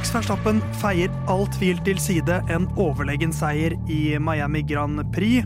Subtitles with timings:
[0.00, 5.44] Max Verstappen feier all tvil til side, en overlegen seier i Miami Grand Prix.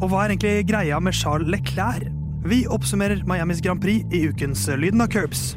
[0.00, 2.06] Og hva er egentlig greia med Charles Leclerc?
[2.48, 5.50] Vi oppsummerer Miamis Grand Prix i ukens Lyden av Curbs.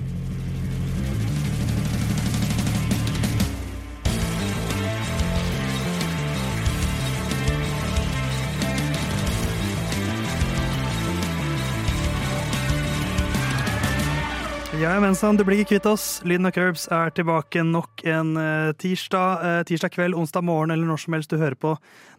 [14.84, 16.06] Ja, mensan, du blir ikke kvitt oss.
[16.28, 20.90] Lyden av Curbs er tilbake nok en uh, tirsdag, uh, tirsdag kveld, onsdag morgen eller
[20.90, 21.72] når som helst du hører på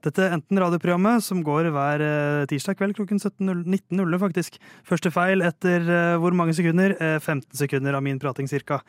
[0.06, 4.56] dette enten radioprogrammet, som går hver uh, tirsdag kveld klokken 19.00, faktisk.
[4.88, 5.84] Første feil etter
[6.22, 6.96] hvor mange sekunder?
[7.18, 8.80] 15 sekunder av min prating, cirka.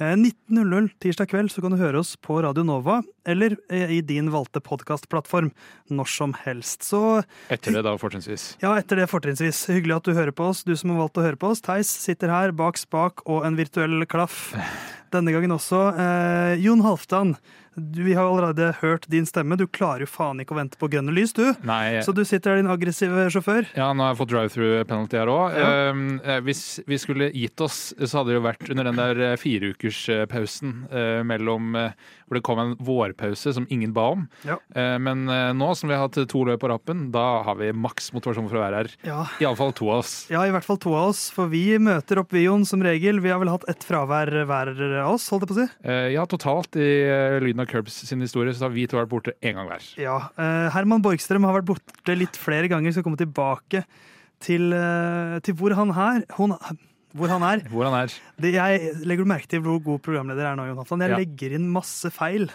[0.00, 4.62] 19.00 tirsdag kveld så kan du høre oss på Radio Nova eller i din valgte
[4.64, 5.50] podkastplattform
[5.92, 6.86] når som helst.
[6.88, 8.50] Så Etter det, da, fortrinnsvis.
[8.64, 9.66] Ja, etter det, fortrinnsvis.
[9.72, 11.62] Hyggelig at du hører på oss, du som har valgt å høre på oss.
[11.64, 14.50] Theis sitter her bak spak og en virtuell klaff.
[15.14, 15.84] Denne gangen også.
[15.96, 17.36] Eh, Jon Halvdan,
[17.78, 19.58] vi har allerede hørt din stemme.
[19.58, 21.46] Du klarer jo faen ikke å vente på grønne lys, du.
[21.66, 22.00] Nei.
[22.04, 23.68] Så du sitter her, din aggressive sjåfør.
[23.78, 25.56] Ja, nå har jeg fått drive-through penalty her òg.
[25.58, 25.72] Ja.
[26.28, 29.36] Eh, hvis vi skulle gitt oss, så hadde det jo vært under den der eh,
[29.40, 31.90] fireukerspausen uh, mellom uh,
[32.28, 34.26] Hvor det kom en vårpause som ingen ba om.
[34.44, 34.58] Ja.
[35.00, 35.22] Men
[35.56, 38.58] nå som vi har hatt to løp på rappen, da har vi maks motivasjon for
[38.58, 38.90] å være her.
[39.08, 39.22] Ja.
[39.40, 40.12] Iallfall to av oss.
[40.28, 43.22] ja, i hvert fall to av oss, for vi møter opp, Vion som regel.
[43.24, 44.72] Vi har vel hatt ett fravær hver
[45.06, 45.66] av oss, holdt jeg på å si.
[46.18, 46.90] Ja, totalt i
[47.40, 49.84] Lyden av Curbs sin historie så har vi to vært borte én gang hver.
[50.00, 53.84] Ja, eh, Herman Borgstrøm har vært borte litt flere ganger, skal komme tilbake
[54.40, 56.24] til, eh, til hvor han er.
[56.38, 56.54] Hun,
[57.16, 57.62] hvor han er.
[57.68, 58.12] Hvor han er.
[58.40, 61.00] Det, jeg legger du merke til hvor god programleder er nå, Jonathan?
[61.04, 61.18] Jeg Ja.
[61.18, 62.48] legger inn masse feil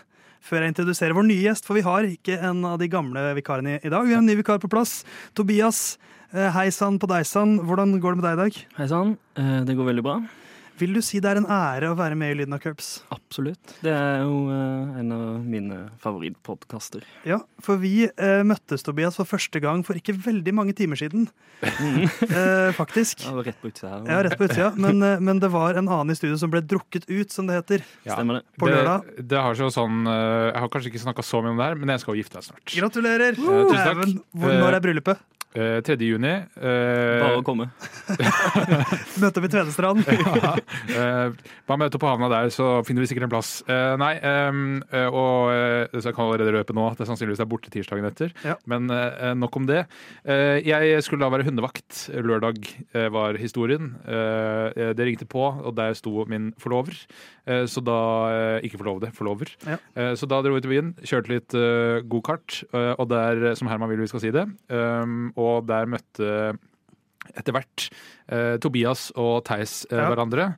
[0.43, 3.77] før jeg introduserer vår nye gjest, for vi har ikke en av de gamle vikarene
[3.83, 4.03] i dag.
[4.05, 5.03] Vi har en ny vikar på plass.
[5.35, 5.97] Tobias,
[6.33, 7.59] eh, hei sann på deg sann.
[7.59, 8.65] Hvordan går det med deg i dag?
[8.77, 9.17] Hei sann.
[9.37, 10.17] Eh, Det går veldig bra.
[10.81, 13.03] Vil du si det er en ære å være med i Lyden av Curbs?
[13.13, 13.75] Absolutt.
[13.85, 17.05] Det er jo uh, en av mine favorittpodkaster.
[17.29, 21.27] Ja, for vi uh, møttes, Tobias, for første gang for ikke veldig mange timer siden.
[21.61, 23.21] uh, faktisk.
[23.29, 23.99] Var rett på utsida.
[24.09, 24.71] Ja, rett på utsida.
[24.73, 27.85] Men, men det var en annen i studio som ble drukket ut, som det heter.
[28.07, 28.17] Ja.
[28.17, 28.45] Stemmer det.
[28.57, 29.05] På lørdag.
[29.13, 31.77] Det, det har så sånn Jeg har kanskje ikke snakka så mye om det her,
[31.83, 32.65] men jeg skal jo gifte meg snart.
[32.73, 33.37] Gratulerer!
[33.37, 34.17] tusen takk.
[34.33, 35.29] Hvor, når er bryllupet?
[35.53, 35.97] Eh, 3.
[36.01, 36.31] juni.
[36.57, 37.67] eh, Bare å komme.
[39.21, 40.01] Møte opp i Tvedestrand.
[40.41, 40.53] ja.
[40.89, 43.51] Eh, bare møte opp på havna der, så finner vi sikkert en plass.
[43.69, 47.43] Eh, nei, ehm, eh, og eh, så jeg kan allerede røpe nå at det sannsynligvis
[47.45, 48.33] er borte tirsdagen etter.
[48.45, 48.57] Ja.
[48.69, 49.83] Men eh, nok om det.
[50.25, 52.07] Eh, jeg skulle da være hundevakt.
[52.17, 52.59] Lørdag
[52.95, 53.93] eh, var historien.
[54.09, 56.97] Eh, det ringte på, og der sto min forlover.
[57.45, 57.99] Eh, så da
[58.31, 59.51] eh, Ikke forlovede, forlover.
[59.67, 59.77] Ja.
[59.99, 63.67] Eh, så da dro vi til byen, kjørte litt uh, gokart, eh, og der, som
[63.67, 66.29] Herman vil vi skal si det, um, og der møtte
[67.39, 67.87] etter hvert
[68.27, 70.09] eh, Tobias og Theis eh, Ja.
[70.11, 70.49] hverandre.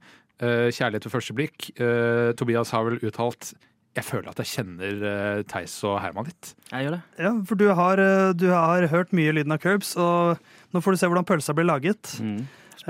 [0.42, 1.70] Eh, kjærlighet ved første blikk.
[1.80, 3.54] Eh, Tobias har vel uttalt
[3.96, 6.50] jeg føler at jeg kjenner eh, Theis og Herman litt.
[6.68, 7.02] Jeg gjør det.
[7.24, 10.42] Ja, for du har, eh, du har hørt mye lyden av curbs, og
[10.76, 12.12] nå får du se hvordan pølsa blir laget.
[12.20, 12.42] Mm.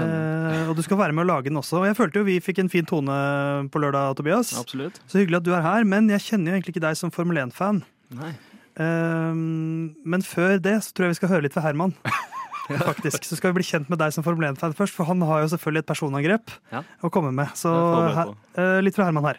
[0.01, 1.77] Eh, og du skal være med å lage den også.
[1.83, 3.13] Og jeg følte jo vi fikk en fin tone
[3.69, 4.55] på lørdag, Tobias.
[4.57, 4.97] Absolutt.
[5.05, 7.37] Så hyggelig at du er her, men jeg kjenner jo egentlig ikke deg som Formel
[7.45, 7.83] 1-fan.
[8.77, 8.85] Nei.
[8.85, 9.33] Eh,
[10.05, 11.93] men før det så tror jeg vi skal høre litt fra Herman.
[12.65, 15.43] Faktisk, Så skal vi bli kjent med deg som Formel 1-fan først, for han har
[15.43, 16.81] jo selvfølgelig et personangrep Ja.
[17.05, 17.51] å komme med.
[17.53, 19.37] Så er her, eh, litt fra Herman her.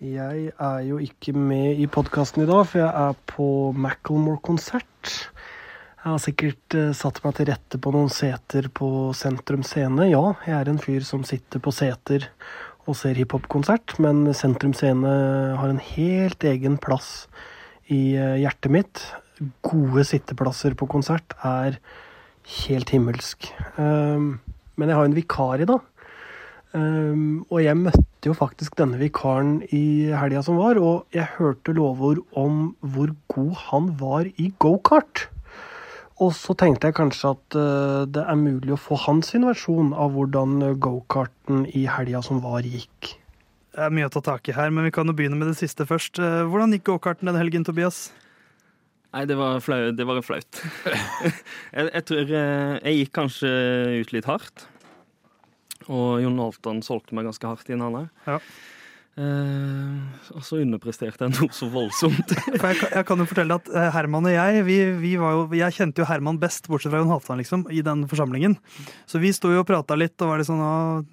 [0.00, 3.46] Jeg er jo ikke med i podkasten i dag, for jeg er på
[3.76, 5.14] Macclemore-konsert.
[6.00, 10.06] Jeg har sikkert eh, satt meg til rette på noen seter på Sentrum Scene.
[10.12, 12.28] Ja, jeg er en fyr som sitter på seter
[12.88, 15.08] og ser hiphop-konsert, men Sentrum Scene
[15.60, 17.28] har en helt egen plass
[17.90, 19.02] i eh, hjertet mitt.
[19.64, 21.78] Gode sitteplasser på konsert er
[22.64, 23.50] helt himmelsk.
[23.76, 24.40] Um,
[24.78, 25.86] men jeg har en vikar i dag.
[26.70, 31.74] Um, og jeg møtte jo faktisk denne vikaren i helga som var, og jeg hørte
[31.74, 35.26] lovord om hvor god han var i gokart.
[36.20, 40.12] Og så tenkte jeg kanskje at eh, det er mulig å få hans versjon av
[40.12, 43.14] hvordan gokarten i helga som var, gikk.
[43.70, 45.58] Det er mye å ta tak i her, men vi kan jo begynne med det
[45.60, 46.18] siste først.
[46.18, 48.08] Eh, Hvordan gikk gokarten denne helgen, Tobias?
[49.14, 50.60] Nei, det var, flau, det var flaut.
[51.76, 53.50] jeg, jeg tror eh, jeg gikk kanskje
[54.02, 54.66] ut litt hardt.
[55.90, 58.10] Og Jon Halvdan solgte meg ganske hardt inn, han òg.
[58.26, 58.38] Ja.
[59.18, 62.30] Eh, og så underpresterte jeg noe så voldsomt.
[62.60, 65.34] For jeg, kan- jeg kan jo fortelle at eh, Herman og jeg vi, vi var
[65.34, 68.54] jo, Jeg kjente jo Herman best, bortsett fra Jon Halvdan, liksom, i den forsamlingen.
[69.10, 71.10] Så vi sto jo og prata litt, og var litt sånn og,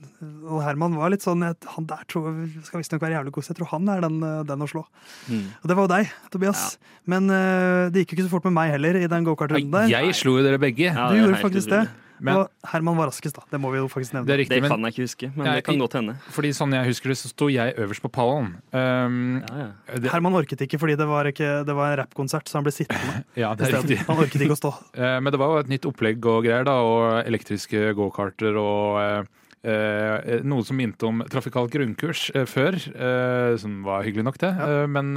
[0.47, 3.43] Og Herman var litt sånn jeg- Han der tror jeg skal visstnok være jævlig god,
[3.49, 4.85] så jeg tror han er den, eh, den å slå.
[5.27, 5.43] Mm.
[5.63, 6.65] Og det var jo deg, Tobias.
[7.07, 9.89] Men uh, det gikk jo ikke så fort med meg heller i den gokartrunden der.
[9.91, 10.91] Jeg slo jo dere begge.
[10.93, 11.87] Ja, Du gjorde faktisk utrolig.
[11.87, 12.03] det.
[12.19, 13.43] Men- og Herman var raskest, da.
[13.51, 14.25] Det må vi jo faktisk nevne.
[14.25, 16.15] Det er riktig, Det kan jeg ikke huske, men jeg, det kan godt hende.
[16.33, 18.55] fordi sånn jeg husker det, så sto jeg øverst på pallen.
[18.73, 19.99] Um, Ja, ja.
[19.99, 22.71] det, Herman orket ikke fordi det var, ikke, det var en rappkonsert, så han ble
[22.73, 23.23] sittende.
[23.35, 23.99] ja, det er riktig.
[24.07, 24.73] Han orket ikke å stå.
[24.97, 29.27] Eh, Men det var jo et nytt opplegg og greier, da, og elektriske gokarter og
[29.63, 34.39] eh, eh, noe som minte om trafikalt grunnkurs eh, før, eh, som var hyggelig nok,
[34.43, 34.51] det.
[34.57, 34.67] Ja.
[34.83, 35.13] Eh, men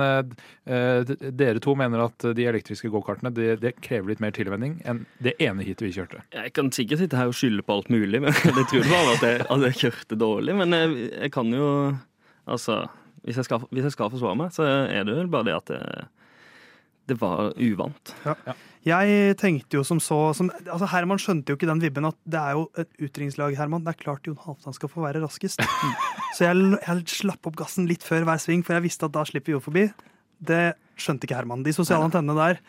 [1.40, 5.34] dere to mener at de elektriske gokartene det, det krever litt mer tilvenning enn det
[5.42, 6.22] ene hitet vi kjørte.
[6.36, 9.12] Jeg kan sikkert sitte her og skylde på alt mulig, men jeg tror det var
[9.16, 10.56] at jeg, at jeg kjørte dårlig.
[10.62, 11.66] Men jeg, jeg kan jo
[12.50, 12.80] Altså,
[13.22, 15.68] hvis jeg, skal, hvis jeg skal forsvare meg, så er det vel bare det at
[15.70, 15.80] det,
[17.10, 18.14] det var uvant.
[18.86, 22.40] Jeg tenkte jo som så som, altså Herman skjønte jo ikke den vibben at det
[22.40, 23.84] er jo et utringslag, Herman.
[23.84, 25.60] Det er klart Jon Halvdan skal få være raskest.
[26.36, 29.26] Så jeg, jeg slapp opp gassen litt før hver sving, for jeg visste at da
[29.28, 29.84] slipper vi jo forbi.
[30.40, 30.62] Det
[31.00, 31.64] skjønte ikke Herman.
[31.66, 32.60] De sosiale antennene der,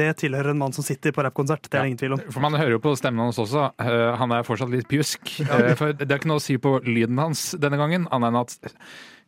[0.00, 1.68] det tilhører en mann som sitter på rappkonsert.
[1.68, 2.24] Det er det ingen tvil om.
[2.30, 3.70] For man hører jo på stemmen hans også.
[3.82, 5.32] eh, han er fortsatt litt pjusk.
[5.46, 8.44] Eh, for det er ikke noe å si på lyden hans denne gangen, annet enn
[8.44, 8.76] at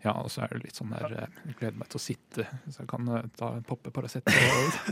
[0.02, 2.46] ja, og så er det litt sånn der eh, Jeg gleder meg til å sitte,
[2.75, 4.26] så jeg kan ta en poppe Paracet.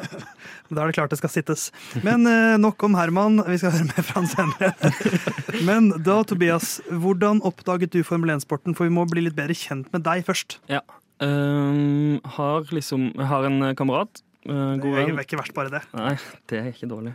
[0.71, 1.65] Da er det klart det skal sittes.
[2.06, 2.23] Men
[2.63, 3.41] nok om Herman.
[3.49, 4.71] Vi skal høre mer fra han senere.
[5.69, 8.77] Men da, Tobias, hvordan oppdaget du Formel 1-sporten?
[8.79, 10.61] For vi må bli litt bedre kjent med deg først.
[10.71, 10.85] Ja.
[11.20, 14.22] Ehm, har liksom har en kamerat.
[14.49, 15.82] Uh, god Det er ikke verst bare det.
[15.93, 16.14] Nei,
[16.49, 17.12] det er ikke dårlig.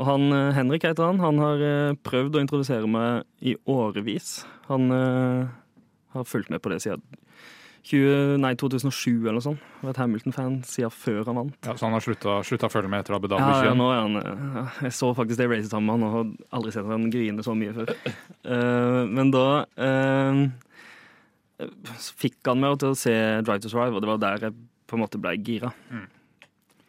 [0.00, 1.20] Og han, eh, Henrik heter han.
[1.20, 4.46] Han har eh, prøvd å introdusere meg i årevis.
[4.70, 5.50] Han uh,
[6.16, 7.04] har fulgt med på det siden
[7.82, 9.62] 20, nei, 2007 eller noe sånt.
[9.82, 11.56] Vært Hamilton-fan siden før han vant.
[11.66, 14.04] Ja, så han har slutta, å følge med etter Abu Dhabi Ja, ja, nå er
[14.04, 16.86] han eh, ja, Jeg så faktisk det racet sammen med han og har aldri sett
[16.86, 17.90] han grine så mye før.
[18.46, 20.71] Uh, men da eh, så
[22.22, 23.14] fikk han meg til å se
[23.46, 24.58] Drive to Survive, og det var der jeg
[24.90, 25.70] på en måte ble gira.
[25.92, 26.08] Mm.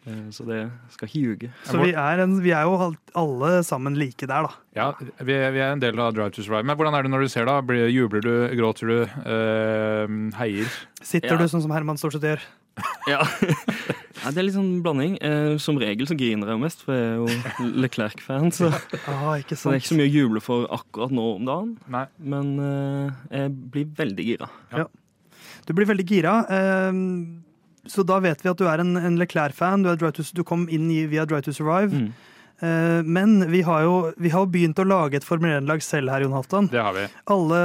[0.03, 0.57] Eh, så det
[0.91, 1.49] skal ikke ljuge.
[1.63, 4.57] Så vi er, en, vi er jo alle sammen like der, da.
[4.75, 4.87] Ja,
[5.23, 6.65] vi, er- vi er en del av Drive to Survive.
[6.67, 7.59] Men hvordan er det når du ser da?
[7.63, 10.67] Blir, jubler du, gråter du, eh, heier?
[11.01, 11.39] Sitter Ja.
[11.39, 12.43] du sånn som Herman stort sett gjør?
[13.11, 13.19] Ja.
[14.23, 15.17] ja, det er litt sånn blanding.
[15.21, 18.47] Eh, som regel så griner jeg jo mest, for jeg er jo Leclerc-fan.
[18.55, 18.69] Så,
[19.11, 21.73] Ah, ikke så det er ikke så mye å juble for akkurat nå om dagen.
[21.91, 22.05] Nei.
[22.23, 23.11] Men eh,
[23.41, 24.47] jeg blir veldig gira.
[25.67, 26.37] Du blir veldig gira.
[26.47, 27.01] eh,
[27.91, 29.83] så da vet vi at du er en, en Leclerc-fan.
[29.83, 30.07] Du,
[30.39, 31.91] du kom inn i, via Drive to Survive.
[31.91, 32.13] Mm.
[32.61, 36.21] Eh, men vi har jo vi har begynt å lage et Formel 1-lag selv her,
[36.25, 36.69] Jon Halvdan.
[36.71, 37.07] Det har vi.
[37.33, 37.61] Alle,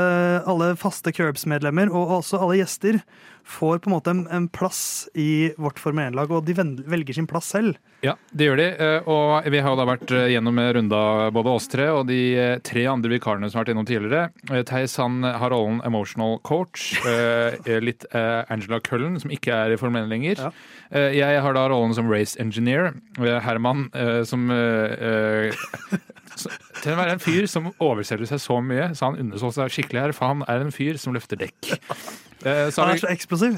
[0.49, 3.02] alle faste Curbs-medlemmer og også alle gjester
[3.49, 6.52] får på en måte en, en plass i vårt Formel 1-lag, og de
[6.85, 7.79] velger sin plass selv.
[8.05, 8.67] Ja, det gjør de.
[8.85, 11.00] eh, Og vi har da vært eh, gjennom runda
[11.35, 12.19] både oss tre og de
[12.67, 14.29] tre andre vikarene som har vært innom tidligere.
[14.69, 16.90] Theis han har rollen emotional coach.
[17.88, 20.44] Litt Angela Cullen, som ikke er i Formel 1 lenger.
[20.44, 20.52] Ja.
[21.17, 22.93] Jeg har da rollen som race engineer.
[23.19, 23.88] Herman
[24.29, 24.46] som
[26.78, 30.04] Til å være en fyr som overselger seg så mye, så han undersolgte seg skikkelig
[30.06, 31.72] her, for han er en fyr som løfter dekk.
[32.46, 33.56] Eh, Han er så eksplosiv.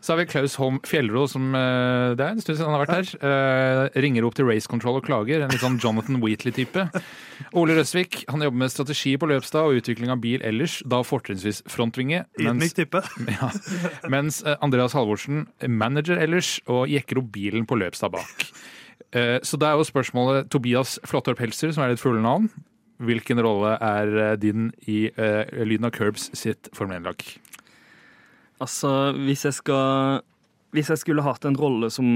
[0.00, 2.86] så har vi Klaus Holm Fjellro, som eh, det er en stund siden han har
[2.86, 3.10] vært her.
[3.28, 5.44] eh, Ringer opp til Race Control og klager.
[5.44, 6.86] En litt sånn Jonathan Wheatley-type.
[7.52, 11.60] Ole Røsvik han jobber med strategi på Løpstad og utvikling av bil ellers, da fortrinnsvis
[11.68, 12.24] frontvinge.
[12.40, 12.72] Mens,
[13.36, 13.50] ja,
[14.08, 18.48] mens eh, Andreas Halvorsen manager ellers og jekker opp bilen på Løpstad bak.
[19.12, 22.50] Eh, Så det er jo spørsmålet Tobias Flåttorp Helser, som er ditt fulle navn.
[23.02, 27.22] Hvilken rolle er eh, din i eh, Lyden av Curbs sitt Formel 1-lag?
[28.62, 30.20] Altså, hvis jeg skal
[30.74, 32.06] Hvis jeg skulle hatt en rolle som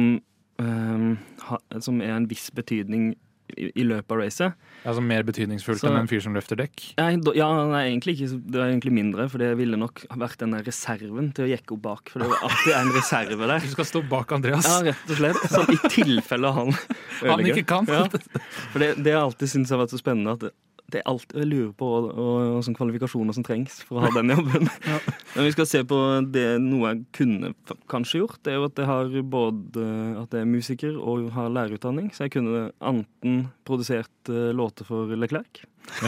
[0.58, 1.16] ehm,
[1.48, 3.16] ha, Som er en viss betydning
[3.56, 4.52] i, i løpet av racet
[4.88, 6.84] Altså Mer betydningsfullt Så- enn en fyr som løfter dekk?
[6.98, 8.28] Ja, nei, egentlig ikke.
[8.50, 11.74] Det var egentlig mindre, for det ville nok vært den der reserven til å jekke
[11.76, 12.12] opp bak.
[12.12, 13.60] For det var alltid en reserve der.
[13.68, 14.68] Du skal stå bak Andreas.
[14.68, 15.42] Ja, rett og slett.
[15.50, 16.72] Sånn i tilfelle han
[17.24, 17.88] Han ikke kan.
[17.90, 18.04] Ja.
[18.72, 20.48] For det, det jeg alltid syntes har vært så spennende at
[20.92, 24.32] det, er alt jeg lurer på hva sånne kvalifikasjoner som trengs for å ha den
[24.32, 24.68] jobben.
[25.34, 25.98] Men vi skal se på
[26.32, 27.52] det noe jeg kunne
[27.92, 28.40] kanskje gjort.
[28.44, 29.88] Det er jo at jeg har både
[30.22, 32.08] at jeg er musiker og har lærerutdanning.
[32.16, 35.64] Så jeg kunne enten produsert eh, låter for Leclerc.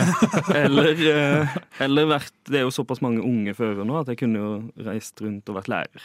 [0.54, 4.36] eller, eh, eller vært Det er jo såpass mange unge førere nå at jeg kunne
[4.42, 4.48] jo
[4.84, 6.04] reist rundt og vært lærer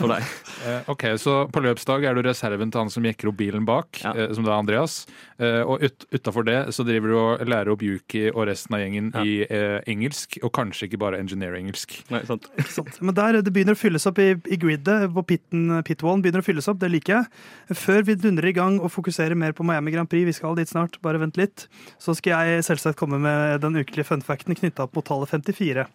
[0.00, 0.26] for deg.
[0.68, 4.00] Eh, ok, Så på løpsdag er du reserven til han som jekker opp bilen bak,
[4.02, 4.10] Ja.
[4.34, 4.96] som da er Andreas.
[5.38, 8.82] Eh, og ut, utafor det så driver du og lærer opp Yuki og resten av
[8.82, 9.22] gjengen Ja.
[9.22, 11.94] i eh, engelsk, og kanskje ikke bare engineer-engelsk.
[12.10, 12.48] Nei, sant?
[12.74, 12.98] Sant?
[13.00, 16.48] Men der, det begynner å fylles opp i, i gridet, på pitten, pitwallen begynner å
[16.48, 17.78] fylles opp, det liker jeg.
[17.78, 20.67] Før vi dundrer i gang og fokuserer mer på Miami Grand Prix, vi skal dit
[20.68, 21.66] snart, bare vent litt,
[22.00, 25.86] så skal jeg selvsagt komme med den ukelige funfacten knytta opp mot tallet 54,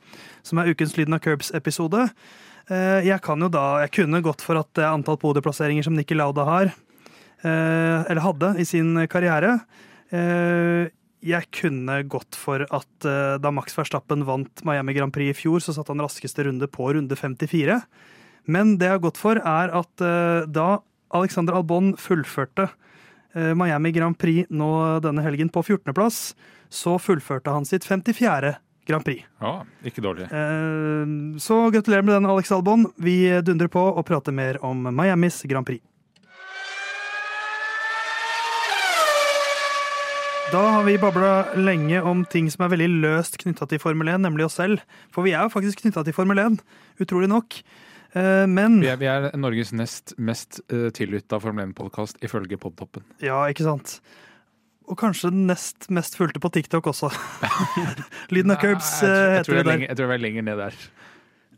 [0.44, 2.08] som er ukens Lyden av Curbs-episode.
[2.72, 5.96] Eh, Jeg kan jo da, jeg kunne gått for at det er antall podieplasseringer som
[5.98, 6.74] Nikki Lauda har,
[7.44, 9.60] eh, eller hadde i sin karriere.
[10.12, 10.90] Eh,
[11.24, 13.06] jeg kunne gått for at
[13.40, 16.90] da Max Verstappen vant Miami Grand Prix i fjor, så satt han raskeste runde på
[16.94, 17.78] runde 54.
[18.46, 20.82] Men det jeg har gått for, er at da
[21.16, 22.68] Alexander Albon fullførte
[23.34, 24.70] Miami Grand Prix nå
[25.04, 26.34] denne helgen på 14.-plass,
[26.70, 28.56] så fullførte han sitt 54.
[28.84, 29.24] Grand Prix.
[29.40, 30.28] Ja, ikke dårlig.
[31.40, 32.90] så gratulerer med den, Alex Albon.
[33.00, 35.80] Vi dundrer på og prater mer om Miamis Grand Prix.
[40.54, 44.22] Da har vi babla lenge om ting som er veldig løst knytta til Formel 1,
[44.22, 44.84] nemlig oss selv.
[45.10, 46.60] For vi er jo faktisk knytta til Formel 1,
[47.02, 47.58] utrolig nok.
[48.14, 53.06] Eh, men Vi er, vi er Norges nest mest uh, tillytta Formel 1-podkast ifølge Podtoppen.
[53.24, 53.98] Ja, ikke sant.
[54.86, 57.10] Og kanskje den nest mest fulgte på TikTok også.
[58.34, 59.72] Lyden av Curbs jeg, heter det der.
[59.72, 60.78] Lenger, jeg tror vi er lenger ned der.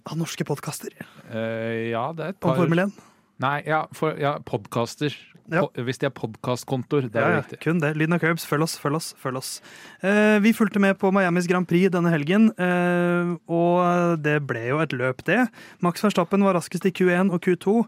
[0.05, 0.95] Av norske podkaster.
[1.27, 2.95] Uh, ja, det er et par Om Formel 1.
[3.43, 5.17] Nei, ja, for, ja podkaster.
[5.51, 5.61] Ja.
[5.77, 7.09] Hvis de er podkastkontoer.
[7.11, 7.59] Det er Ja, riktig.
[7.61, 7.95] kun det.
[7.95, 9.13] Lyden av Curbs, følg oss, følg oss.
[9.21, 9.61] følg oss.
[10.01, 14.79] Eh, vi fulgte med på Miamis Grand Prix denne helgen, eh, og det ble jo
[14.79, 15.47] et løp, det.
[15.81, 17.85] Max Verstappen var raskest i Q1 og Q2.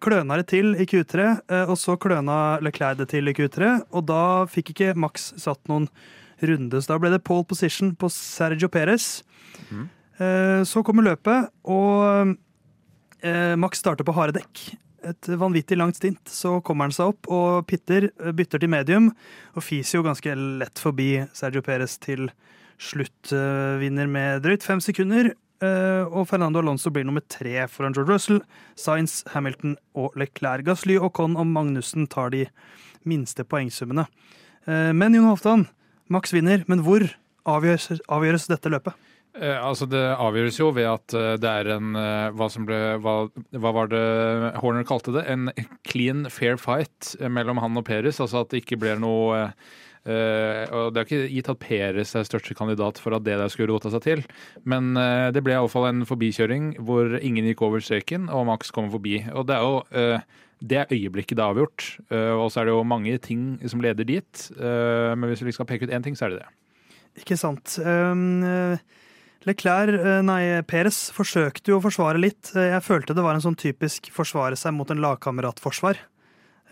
[0.00, 3.84] Kløna det til i Q3, eh, og så kløna Leclerc det til i Q3.
[3.92, 5.88] Og da fikk ikke Max satt noen
[6.42, 9.22] runde, så da ble det pole position på Sergio Perez.
[9.70, 9.88] Mm.
[10.64, 12.36] Så kommer løpet, og
[13.22, 14.76] eh, Max starter på harde dekk
[15.10, 19.10] et vanvittig langt stint, så kommer han seg opp og pitter, bytter til medium,
[19.54, 22.28] og fiser jo ganske lett forbi Sergio Perez til
[22.82, 23.32] slutt.
[23.80, 25.32] Vinner med drøyt fem sekunder,
[25.64, 28.42] eh, og Fernando Alonso blir nummer tre foran George Russell,
[28.76, 30.64] Sainz, Hamilton og Leclerc.
[30.66, 32.46] Gasly, Conn og Magnussen tar de
[33.04, 34.06] minste poengsummene.
[34.66, 35.68] Eh, Men Jon Hoftan,
[36.08, 37.02] Max vinner, men hvor
[37.46, 38.94] avgjøres, avgjøres dette løpet?
[39.36, 43.16] Eh, altså Det avgjøres jo ved at eh, det er en eh, hva, ble, hva,
[43.60, 44.04] hva var det
[44.62, 45.26] Horner kalte det?
[45.32, 45.50] En
[45.88, 48.20] clean, fair fight mellom han og Peres.
[48.22, 49.50] Altså at det ikke blir noe
[50.06, 53.72] og Det er ikke gitt at Peres er største kandidat for at det der skulle
[53.72, 54.20] rota seg til.
[54.62, 54.94] Men
[55.34, 59.16] det ble iallfall en forbikjøring hvor ingen gikk over streken, og Max kom forbi.
[59.34, 60.20] Og det er jo
[60.62, 61.88] det er øyeblikket det er avgjort.
[62.38, 64.44] Og så er det jo mange ting som leder dit.
[64.54, 66.54] Men hvis vi skal peke ut én ting, så er det det.
[67.24, 67.74] Ikke sant.
[67.82, 68.46] Um,
[69.46, 72.50] Leclerc, eh, nei, Peres forsøkte jo å forsvare litt.
[72.56, 75.96] Eh, Jeg følte det var en sånn typisk forsvare seg mot en lagkameratforsvar.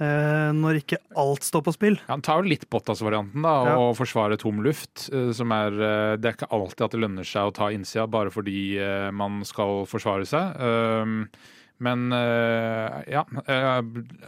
[0.00, 1.95] Eh, Når ikke alt står på spill.
[2.02, 3.76] Ja, Han tar jo litt Bottas-varianten da, Ja.
[3.78, 5.09] og forsvare tom luft.
[5.35, 5.71] Som er,
[6.19, 9.87] det er ikke alltid at det lønner seg å ta innsida bare fordi man skal
[9.87, 11.28] forsvare seg.
[11.83, 13.81] Men eh, ja, eh,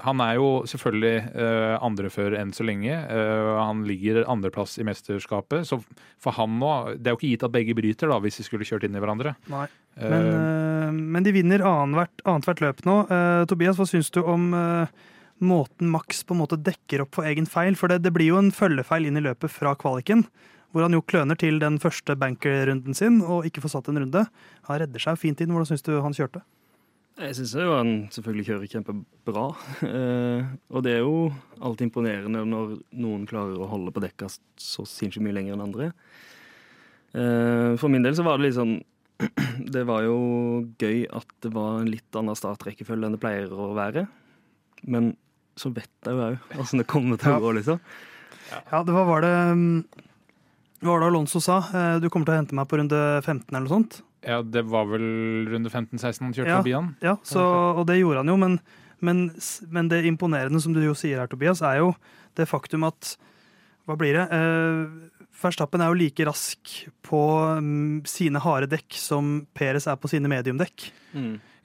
[0.03, 2.91] han er jo selvfølgelig uh, andrefører enn så lenge.
[2.91, 5.79] Eh, han ligger andreplass i mesterskapet, så
[6.23, 8.67] for han nå Det er jo ikke gitt at begge bryter da, hvis de skulle
[8.67, 9.37] kjørt inn i hverandre.
[9.53, 9.69] Nei.
[9.95, 12.99] Eh, Men, uh, men de vinner annethvert løp nå.
[13.13, 14.91] Uh, Tobias, hva syns du om uh,
[15.39, 17.79] måten Max på en måte dekker opp for egen feil?
[17.79, 20.27] For det, det blir jo en følgefeil inn i løpet fra kvaliken.
[20.75, 24.27] Hvor han jo kløner til den første banker-runden sin og ikke får satt en runde.
[24.67, 25.55] Han redder seg fint inn.
[25.55, 26.43] Hvordan syns du han kjørte?
[27.17, 29.47] Jeg syns jo han selvfølgelig kjører kjempebra.
[29.87, 31.31] Eh, og det er jo
[31.65, 35.89] alltid imponerende når noen klarer å holde på dekka så sinnssykt mye lenger enn andre.
[37.17, 38.77] Eh, for min del så var det litt sånn
[39.75, 40.17] Det var jo
[40.77, 44.05] gøy at det var en litt annen startrekkefølge enn det pleier å være.
[44.85, 45.15] Men
[45.57, 47.81] så vet jeg jo òg åssen det kommer til å gå, liksom.
[48.53, 49.79] Ja, det var, var det mm,
[50.85, 51.63] Hva var det Alonso sa?
[51.73, 54.03] Eh, Du kommer til å hente meg på runde 15 eller noe sånt?
[54.27, 56.59] Ja, det var vel runde 15-16 han kjørte Ja.
[56.61, 56.91] forbi han.
[57.05, 57.43] Ja, så,
[57.79, 58.59] og det gjorde han jo, men,
[59.01, 59.21] men,
[59.71, 61.93] men det imponerende som du jo sier her, Tobias, er jo
[62.37, 63.17] det faktum at
[63.87, 64.25] Hva blir det?
[64.35, 66.73] Eh, Verstappen er jo like rask
[67.07, 67.21] på
[67.63, 70.89] mm, sine harde dekk som Peres er på sine mediumdekk.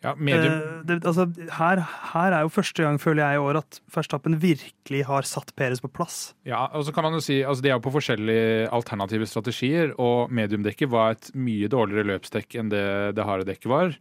[0.02, 1.28] Ja, medium, Eh, det, altså,
[1.60, 1.82] her,
[2.14, 5.84] her er jo første gang, føler jeg, i år at Verstappen virkelig har satt Peres
[5.84, 6.34] på plass.
[6.48, 9.94] Ja, og så kan man jo si, altså De er jo på forskjellige alternative strategier,
[10.02, 12.86] og mediumdekket var et mye dårligere løpsdekk enn det
[13.18, 13.94] det harde dekket var.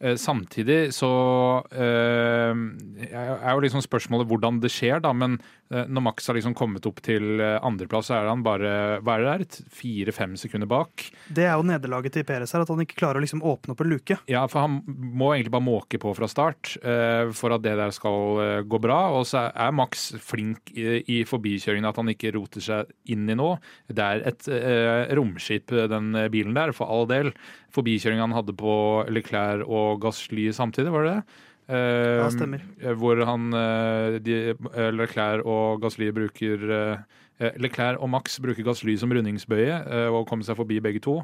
[0.00, 1.10] Eh, samtidig så
[1.74, 2.54] eh,
[3.08, 5.10] er jo liksom spørsmålet hvordan det skjer, da.
[5.16, 5.38] Men
[5.72, 9.24] eh, når Max har liksom kommet opp til andreplass, så er han bare hva er
[9.24, 11.08] det der, fire-fem sekunder bak.
[11.34, 13.82] Det er jo nederlaget til Peres her, at han ikke klarer å liksom åpne opp
[13.82, 14.20] en luke.
[14.30, 17.94] Ja, for han må egentlig bare måke på fra start eh, for at det der
[17.94, 19.00] skal gå bra.
[19.18, 23.58] Og så er Max flink i, forbikjøringen, at han ikke roter seg inn i noe.
[23.90, 24.46] Det er et
[25.18, 27.32] romskip, den bilen der, for all del.
[27.74, 28.74] Forbikjøringen han hadde på
[29.12, 31.44] Leclerc og Gasly samtidig, var det det?
[31.68, 32.62] Eh, Ja, stemmer.
[32.96, 34.38] Hvor han eh, de,
[34.72, 40.44] eh, Leclerc og Gasly bruker eh, Leclerc og Max bruker Gasly som rundingsbøye og kommer
[40.48, 41.20] seg forbi begge to.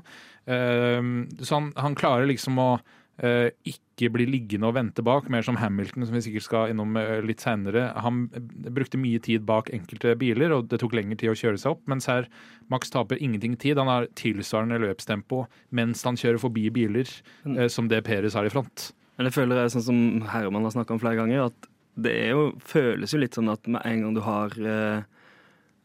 [0.46, 1.00] Eh,
[1.40, 2.68] Så han, han klarer liksom å
[3.14, 7.20] ikke bli liggende og vente bak, mer som Hamilton, som vi sikkert skal innom eh,
[7.22, 7.92] litt seinere.
[8.02, 8.42] Han eh,
[8.74, 11.84] brukte mye tid bak enkelte biler, og det tok lengre tid å kjøre seg opp.
[11.90, 12.26] Mens her
[12.72, 13.78] Max taper ingenting tid.
[13.78, 17.10] Han har tilsvarende løpstempo mens han kjører forbi biler,
[17.46, 18.90] eh, som det Peres har i front.
[19.14, 20.02] Men jeg føler er sånn som
[20.32, 23.68] Herman har snakka om flere ganger, at det er jo, føles jo litt sånn at
[23.70, 25.06] med en gang du har eh,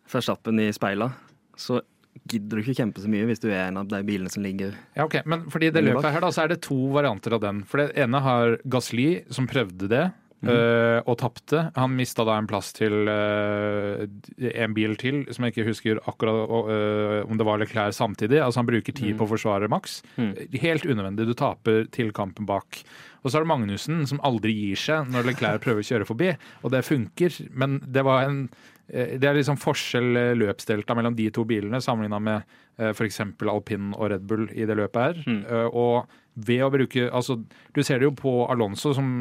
[0.10, 1.12] Verstappen i speila,
[1.54, 1.84] så
[2.30, 4.74] gidder du ikke kjempe så mye hvis du er en av de bilene som ligger
[4.98, 7.64] Ja, ok, men fordi det løpet her da, så er det to varianter av den.
[7.70, 10.06] For det ene har Gasly, som prøvde det.
[10.48, 11.66] Øh, og tapte.
[11.76, 14.06] Han mista da en plass til uh,
[14.40, 18.40] en bil til, som jeg ikke husker akkurat uh, om det var Leclerc samtidig.
[18.44, 20.00] Altså Han bruker tid på å forsvare Max.
[20.18, 20.34] Mm.
[20.62, 21.28] Helt unødvendig.
[21.28, 22.82] Du taper til kampen bak.
[23.24, 26.34] Og så er det Magnussen, som aldri gir seg når Leclerc prøver å kjøre forbi.
[26.64, 28.44] Og det funker, men det var en
[28.90, 33.20] det er liksom forskjell løpsdelta mellom de to bilene sammenligna med f.eks.
[33.46, 35.20] alpin og Red Bull i det løpet her.
[35.30, 35.44] Mm.
[35.78, 36.10] Og
[36.48, 37.38] ved å bruke Altså,
[37.76, 39.12] du ser det jo på Alonso som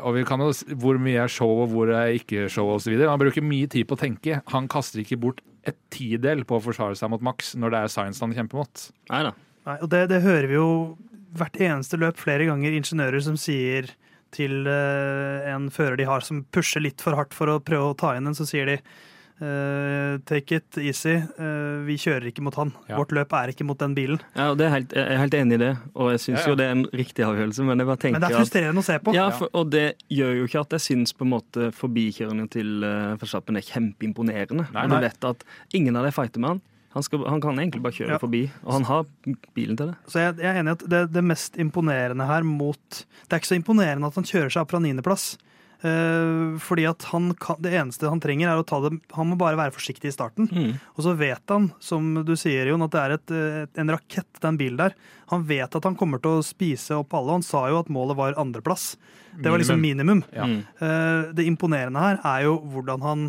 [0.00, 2.94] og vi kan jo, s- Hvor mye er show og hvor er ikke show osv.
[3.04, 4.40] Han bruker mye tid på å tenke.
[4.54, 7.92] Han kaster ikke bort et tidel på å forsvare seg mot Max når det er
[7.92, 8.86] science han kjemper mot.
[9.12, 9.34] Nei da.
[9.66, 10.68] Nei, og det, det hører vi jo
[11.34, 13.88] hvert eneste løp flere ganger ingeniører som sier
[14.34, 17.96] til eh, en fører de har som pusher litt for hardt for å prøve å
[17.96, 18.76] ta inn en, så sier de
[19.42, 22.70] eh, take it easy, Uh, vi kjører ikke mot han.
[22.88, 22.96] Ja.
[23.00, 24.20] Vårt løp er ikke mot den bilen.
[24.36, 26.44] Ja, og det er helt, jeg er helt enig i det, og jeg syns Ja,
[26.44, 26.50] ja.
[26.50, 28.86] jo det er en riktig avgjørelse, men jeg bare Men det er at frustrerende å
[28.86, 29.14] se på.
[29.14, 32.84] ja, for, Og det gjør jo ikke at jeg syns på en måte forbikjøringen til
[32.84, 34.68] uh, Verstappen er kjempeimponerende.
[34.72, 34.88] Nei, nei.
[34.88, 36.62] du vet at ingen av de fighter med han.
[36.94, 38.18] Han, skal, han kan egentlig bare kjøre Ja.
[38.22, 39.04] forbi, og han har
[39.56, 39.96] bilen til det.
[40.06, 42.78] Så jeg, jeg er enig i at det, det mest imponerende her mot
[43.26, 45.32] Det er ikke så imponerende at han kjører seg opp fra niendeplass.
[45.34, 45.53] Uh,
[46.64, 49.58] fordi at han kan, det eneste han trenger, er å ta det Han må bare
[49.58, 50.48] være forsiktig i starten.
[50.94, 54.40] Og så vet han, som du sier, Jon, at det er et, eh, en rakett,
[54.40, 54.96] den bilen der.
[55.32, 57.36] Han vet at han kommer til å spise opp alle.
[57.36, 58.94] Han sa jo at målet var andreplass.
[59.34, 60.22] Det var liksom minimum.
[60.32, 60.46] Ja.
[60.46, 60.60] Mm.
[60.78, 63.24] Eh, det imponerende her er jo hvordan han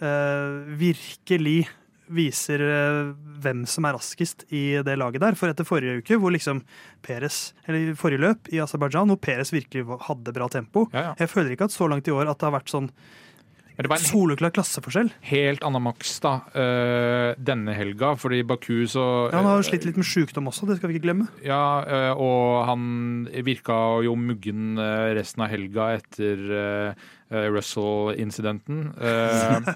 [0.00, 1.68] eh, virkelig
[2.10, 5.38] viser eh, hvem som er raskest i det laget der.
[5.38, 6.62] For etter forrige uke, hvor liksom
[7.06, 11.16] Peres, eller forrige løp i Aserbajdsjan, hvor Peres virkelig hadde bra tempo Ja, ja.
[11.22, 12.90] Jeg føler ikke at så langt i år at det har vært sånn
[13.80, 15.08] soleklar klasseforskjell.
[15.24, 19.86] helt annen maks da, øh, denne helga, fordi Baku så Ja, han har jo slitt
[19.88, 21.30] litt med sjukdom også, det skal vi ikke glemme.
[21.42, 24.76] Ja, og han virka jo muggen
[25.16, 26.44] resten av helga etter
[27.30, 28.80] Russell-incidenten.
[29.00, 29.68] Øh,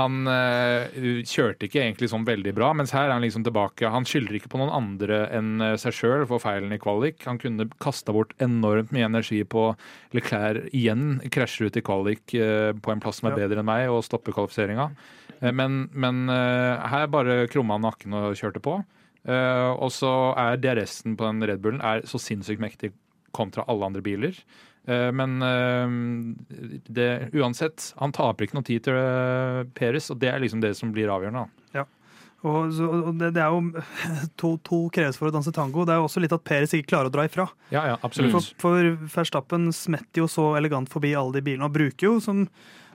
[0.00, 3.90] han øh, kjørte ikke egentlig sånn veldig bra, mens her er han liksom tilbake.
[3.90, 7.24] Han skylder ikke på noen andre enn seg sjøl for feilen i kvalik.
[7.28, 9.70] Han kunne kasta bort enormt mye energi på
[10.16, 14.04] Leclerc igjen, krasjer ut i kvalik på en plass som er bedre enn meg, og
[14.06, 14.90] stopper kvalifiseringa.
[15.40, 18.80] Eh, Men, men her bare krumma han nakken og kjørte på.
[19.22, 22.92] Eh, og så er DRS-en på den Red Bullen er så sinnssykt mektig
[23.34, 24.36] kontra alle andre biler.
[24.88, 25.96] Eh, men eh,
[26.86, 30.74] det, uansett, han taper ikke noe tid til uh, Peres, og det er liksom det
[30.78, 31.46] som blir avgjørende.
[31.76, 31.86] Ja.
[32.42, 33.82] Og, så, og det, det er jo
[34.40, 35.86] to, to kreves for å danse tango.
[35.86, 37.46] Det er jo også litt at Peres ikke klarer å dra ifra.
[37.74, 38.34] Ja, ja, absolutt.
[38.34, 42.46] For, for Verstappen smetter jo så elegant forbi alle de bilene og bruker jo som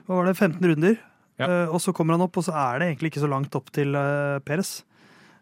[0.08, 1.00] hva var det, 15 runder.
[1.38, 1.46] Ja.
[1.46, 3.68] Eh, og så kommer han opp, og så er det egentlig ikke så langt opp
[3.76, 4.78] til uh, Peres.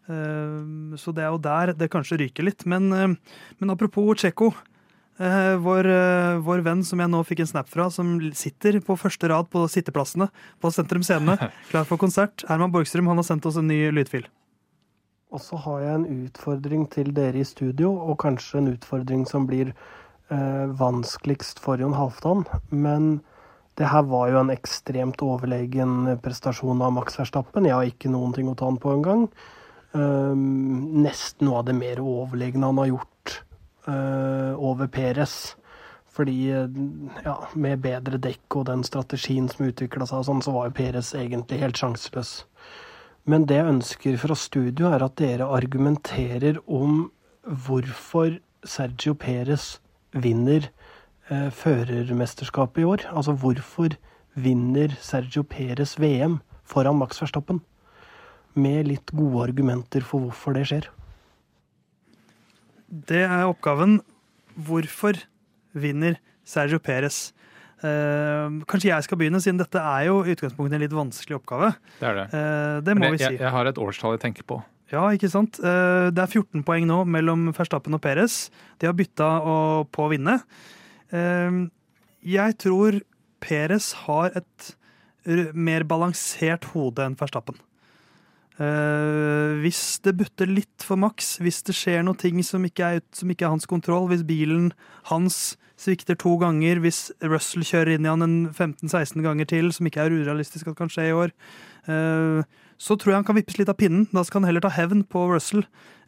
[0.06, 2.66] Eh, så det er jo der det kanskje ryker litt.
[2.68, 3.14] Men, eh,
[3.58, 4.52] men apropos Tsjekko.
[5.18, 8.96] Eh, vår, eh, vår venn som jeg nå fikk en snap fra, som sitter på
[9.00, 10.28] første rad på sitteplassene
[10.62, 11.38] på Sentrum Scene,
[11.70, 12.44] klar for konsert.
[12.48, 14.28] Herman Borgstrøm han har sendt oss en ny lydfil.
[15.34, 19.48] Og så har jeg en utfordring til dere i studio, og kanskje en utfordring som
[19.48, 22.46] blir eh, vanskeligst for Jon Halvdan.
[22.70, 23.18] Men
[23.76, 27.66] det her var jo en ekstremt overlegen prestasjon av Max Verstappen.
[27.68, 29.26] Jeg har ikke noen ting å ta han på engang.
[29.96, 33.36] Um, nesten noe av det mer overlegne han har gjort
[33.86, 35.54] over Peres.
[36.16, 36.68] Fordi eh,
[37.24, 41.12] ja, med bedre dekk og den strategien som utvikla seg, sånn, så var jo Peres
[41.16, 42.32] egentlig helt sjanseløs.
[43.28, 47.10] Men det jeg ønsker fra studio, er at dere argumenterer om
[47.66, 49.76] hvorfor Sergio Perez
[50.16, 50.70] vinner
[51.28, 53.08] eh, førermesterskapet i år.
[53.12, 53.98] Altså hvorfor
[54.36, 57.60] vinner Sergio Perez VM foran Max Verstappen?
[58.56, 60.88] Med litt gode argumenter for hvorfor det skjer.
[62.88, 63.98] Det er oppgaven.
[64.66, 65.18] Hvorfor
[65.76, 67.32] vinner Sergio Perez?
[67.82, 71.74] Uh, kanskje jeg skal begynne, siden dette er jo i utgangspunktet en litt vanskelig oppgave.
[72.00, 72.24] Det er det.
[72.32, 73.26] Uh, det må vi si.
[73.26, 74.60] jeg, jeg har et årstall jeg tenker på.
[74.92, 75.58] Ja, ikke sant?
[75.60, 78.46] Uh, Det er 14 poeng nå mellom Verstappen og Perez.
[78.80, 79.28] De har bytta
[79.92, 80.38] på å vinne.
[82.26, 82.96] Jeg tror
[83.44, 84.72] Perez har et
[85.54, 87.58] mer balansert hode enn Verstappen.
[88.56, 93.02] Eh, hvis det butter litt for Max, hvis det skjer noe ting som ikke, er,
[93.12, 94.70] som ikke er hans kontroll, hvis bilen
[95.10, 99.88] hans svikter to ganger, hvis Russell kjører inn i han en 15-16 ganger til, som
[99.88, 101.34] ikke er urealistisk at kan skje i år,
[101.90, 102.40] uh,
[102.80, 104.06] så tror jeg han kan vippes litt av pinnen.
[104.08, 105.66] Da skal han heller ta hevn på Russell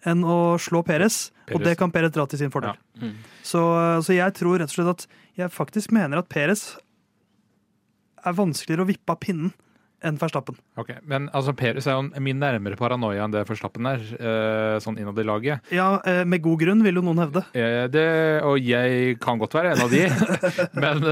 [0.08, 2.80] enn å slå Perez, og det kan Perez dra til sin fordel.
[2.96, 3.08] Ja.
[3.10, 3.14] Mm.
[3.44, 3.62] Så,
[4.06, 5.06] så jeg tror rett og slett at
[5.36, 6.70] jeg faktisk mener at Perez
[8.24, 9.52] er vanskeligere å vippe av pinnen
[10.04, 10.56] enn Verstappen.
[10.78, 14.98] Ok, Men altså, Peres er jo mye nærmere paranoia enn det Forstappen er, eh, sånn
[15.00, 15.60] innad i laget.
[15.74, 17.44] Ja, eh, med god grunn, vil jo noen hevde.
[17.54, 20.04] Eh, Det, og jeg kan godt være en av de,
[20.84, 21.02] men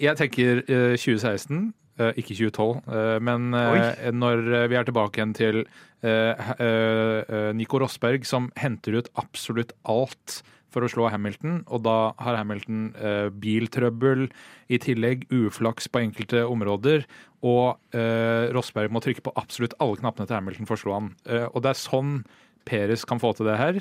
[0.00, 2.82] jeg tenker eh, 2016, eh, ikke 2012.
[2.88, 5.64] eh, Men eh, når vi er tilbake igjen til
[7.54, 12.86] Nico Rosberg, som henter ut absolutt alt for å slå Hamilton, og da har Hamilton
[12.96, 14.28] eh, biltrøbbel,
[14.72, 17.04] i tillegg uflaks på enkelte områder,
[17.44, 21.12] og eh, Rosberg må trykke på absolutt alle knappene til Hamilton for å slå han.
[21.28, 22.16] Eh, og det er sånn
[22.68, 23.78] Peres kan få til det her.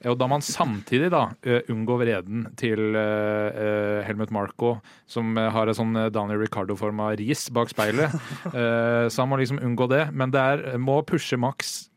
[0.00, 4.74] Eh, Og da man samtidig da eh, unngår vreden til uh, Helmut Marko,
[5.06, 8.14] som har en sånn Daniel Ricardo-forma ris bak speilet.
[8.50, 10.06] Uh, Så han må liksom unngå det.
[10.12, 11.90] Men det er, må pushe maks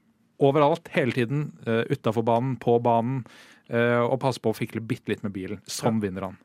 [0.44, 1.50] overalt, hele tiden.
[1.68, 3.24] Uh, Utafor banen, på banen.
[3.70, 5.62] Eh, Og passe på å fikle bitte litt med bilen.
[5.70, 6.38] Sånn vinner han.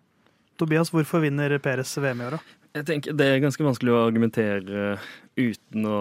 [0.61, 2.57] Tobias, hvorfor vinner Peres VM i år, da?
[2.77, 4.97] Jeg tenker Det er ganske vanskelig å argumentere
[5.41, 6.01] uten å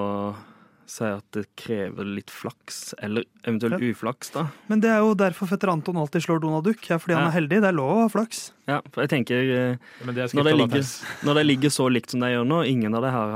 [0.90, 4.48] si at det krever litt flaks, eller eventuelt uflaks, da.
[4.72, 6.82] Men det er jo derfor fetter Anton alltid slår Donald Duck.
[6.90, 7.62] Ja, fordi han er heldig.
[7.62, 8.42] Det er lov å ha flaks.
[8.70, 10.90] Ja, for jeg tenker eh, det Når det, ligger,
[11.28, 13.36] når det ligger så likt som det gjør nå, ingen av dem har,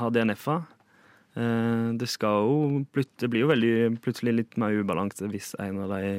[0.00, 0.56] har DNF-a.
[1.38, 2.84] Eh, det skal jo
[3.20, 6.14] Det blir jo veldig plutselig litt mer ubalanse hvis en av de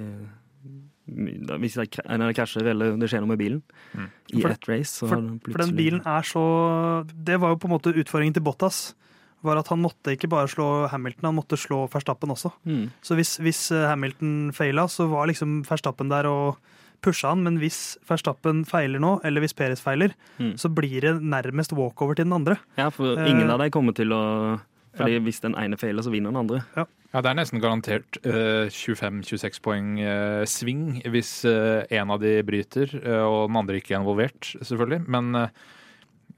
[1.09, 1.89] hvis det
[2.35, 3.61] krasjer eller det skjer noe med bilen
[3.95, 4.09] Mm.
[4.33, 4.91] i For- ett race.
[4.99, 8.43] Så For, for den bilen er så Det var jo på en måte utfordringen til
[8.43, 8.93] Bottas.
[9.41, 12.51] Var at han måtte ikke bare slå Hamilton, han måtte slå Verstappen også.
[12.67, 12.89] Mm.
[13.01, 16.57] Så hvis, hvis eh, Hamilton feila, så var liksom Verstappen der og
[17.01, 17.43] pusha han.
[17.43, 20.57] Men hvis Verstappen feiler nå, eller hvis Perez feiler, Mm.
[20.59, 22.57] så blir det nærmest walkover til den andre.
[22.77, 24.59] Ja, for ingen ingen av dem kommer til å
[24.97, 26.63] Fordi hvis den ene feiler, så vinner den andre.
[26.75, 32.35] Ja, det er nesten garantert uh, 25-26 poeng uh, sving hvis uh, en av de
[32.45, 35.01] bryter, eh, og den andre ikke er involvert, selvfølgelig.
[35.09, 35.35] Men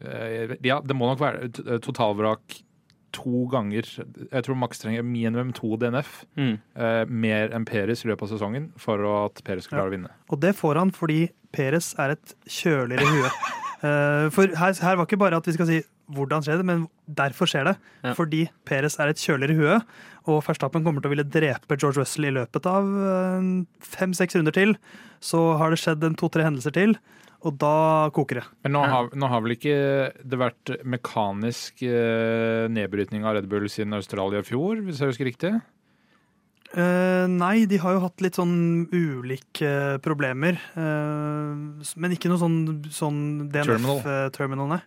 [0.01, 2.59] eh, ja, det må nok være totalvrak
[3.11, 3.83] to ganger.
[4.31, 6.21] Jeg tror Max trenger minimum to DNF.
[6.39, 6.53] Mm.
[6.79, 9.89] eh, mer enn Peres i løpet av sesongen for at Peres skal Ja.
[9.89, 10.13] å vinne.
[10.31, 13.33] Og det får han fordi Peres er et kjøligere hue.
[13.81, 16.83] Eh, for her, her var ikke bare at vi skal si hvordan skjer det, men
[17.07, 17.75] derfor skjer det.
[18.03, 18.15] Ja.
[18.17, 19.77] Fordi Perez er et kjøligere hue,
[20.29, 22.89] og Verstappen kommer til å ville drepe George Russell i løpet av
[23.93, 24.75] fem-seks runder til.
[25.23, 26.97] Så har det skjedd en to-tre hendelser til,
[27.47, 28.45] og da koker det.
[28.65, 29.77] Men nå har, nå har vel ikke
[30.19, 35.29] det vært mekanisk eh, nedbrytning av Red Bull siden Australia i fjor, hvis jeg husker
[35.31, 35.55] riktig?
[36.71, 40.55] Eh, nei, de har jo hatt litt sånn ulike problemer.
[40.71, 42.59] Uh, men ikke noe sånn,
[42.95, 43.99] sånn Terminal.
[43.99, 44.81] DNF-terminal, nei.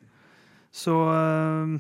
[0.75, 1.75] Så eh,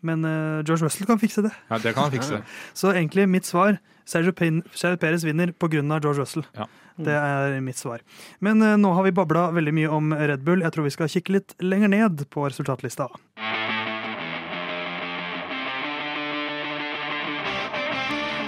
[0.00, 1.50] Men eh, George Russell kan fikse det.
[1.68, 2.38] Ja, Det kan han fikse.
[2.78, 3.76] Så egentlig mitt svar
[4.08, 5.82] Sergio, Pin- Sergio Perez vinner pga.
[6.00, 6.46] George Russell.
[6.56, 6.64] Ja.
[7.00, 8.00] Det er mitt svar.
[8.40, 10.64] Men eh, nå har vi babla veldig mye om Red Bull.
[10.64, 13.10] Jeg tror vi skal kikke litt lenger ned på resultatlista.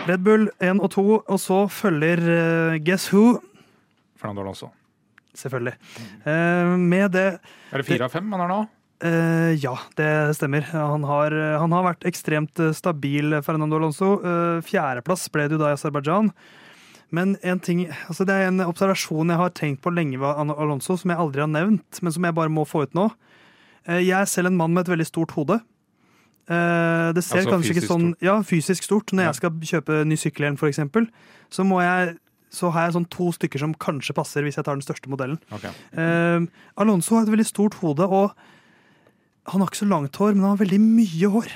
[0.03, 3.37] Red Bull 1 og 2, og så følger uh, Guess Who,
[4.19, 4.73] Fernando Alonso.
[5.39, 5.77] selvfølgelig.
[6.27, 7.29] Uh, med det
[7.71, 8.65] Er det fire av fem han har nå?
[9.03, 10.67] Uh, ja, det stemmer.
[10.75, 14.17] Han har, han har vært ekstremt stabil, Fernando Alonso.
[14.67, 16.33] Fjerdeplass ble det jo da i Aserbajdsjan.
[17.15, 20.97] Men en ting, altså det er en observasjon jeg har tenkt på lenge ved Alonso,
[20.99, 23.11] som jeg aldri har nevnt, men som jeg bare må få ut nå.
[23.87, 25.61] Jeg er selv en mann med et veldig stort hode.
[26.49, 28.23] Eh, det ser Altså kanskje ikke sånn stort?
[28.23, 29.13] Ja, fysisk stort.
[29.13, 29.29] Når Ja.
[29.31, 31.09] jeg skal kjøpe ny sykkelhjelm, for eksempel,
[31.51, 32.19] så må jeg
[32.53, 35.39] så har jeg sånn to stykker som kanskje passer hvis jeg tar den største modellen.
[35.51, 35.71] Okay.
[35.97, 36.41] Eh,
[36.77, 38.35] Alonso har et veldig stort hode, og
[39.47, 41.49] han har ikke så langt hår, men han har veldig mye hår.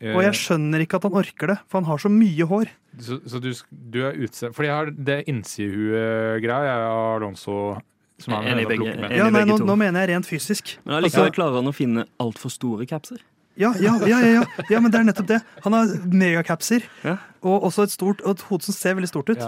[0.00, 2.66] Eh, Og jeg skjønner ikke at han orker det, for han har så mye hår.
[2.98, 4.50] Så, så du, du er utse...
[4.52, 7.80] Fordi jeg har det innsidehue-greia jeg har Alonso
[8.18, 8.98] som han begge- med.
[9.06, 9.16] enig.
[9.16, 10.78] Ja, nei, nå, nå mener jeg rent fysisk.
[10.84, 13.18] Men allikevel Altså- klarer han å finne altfor store capser.
[13.60, 14.78] Ja, ja, ja, ja, ja.
[14.80, 15.40] men det er nettopp det.
[15.64, 17.18] Han har megacapser, Ja.
[17.42, 19.42] og også et, stort, og et hode som ser veldig stort ut.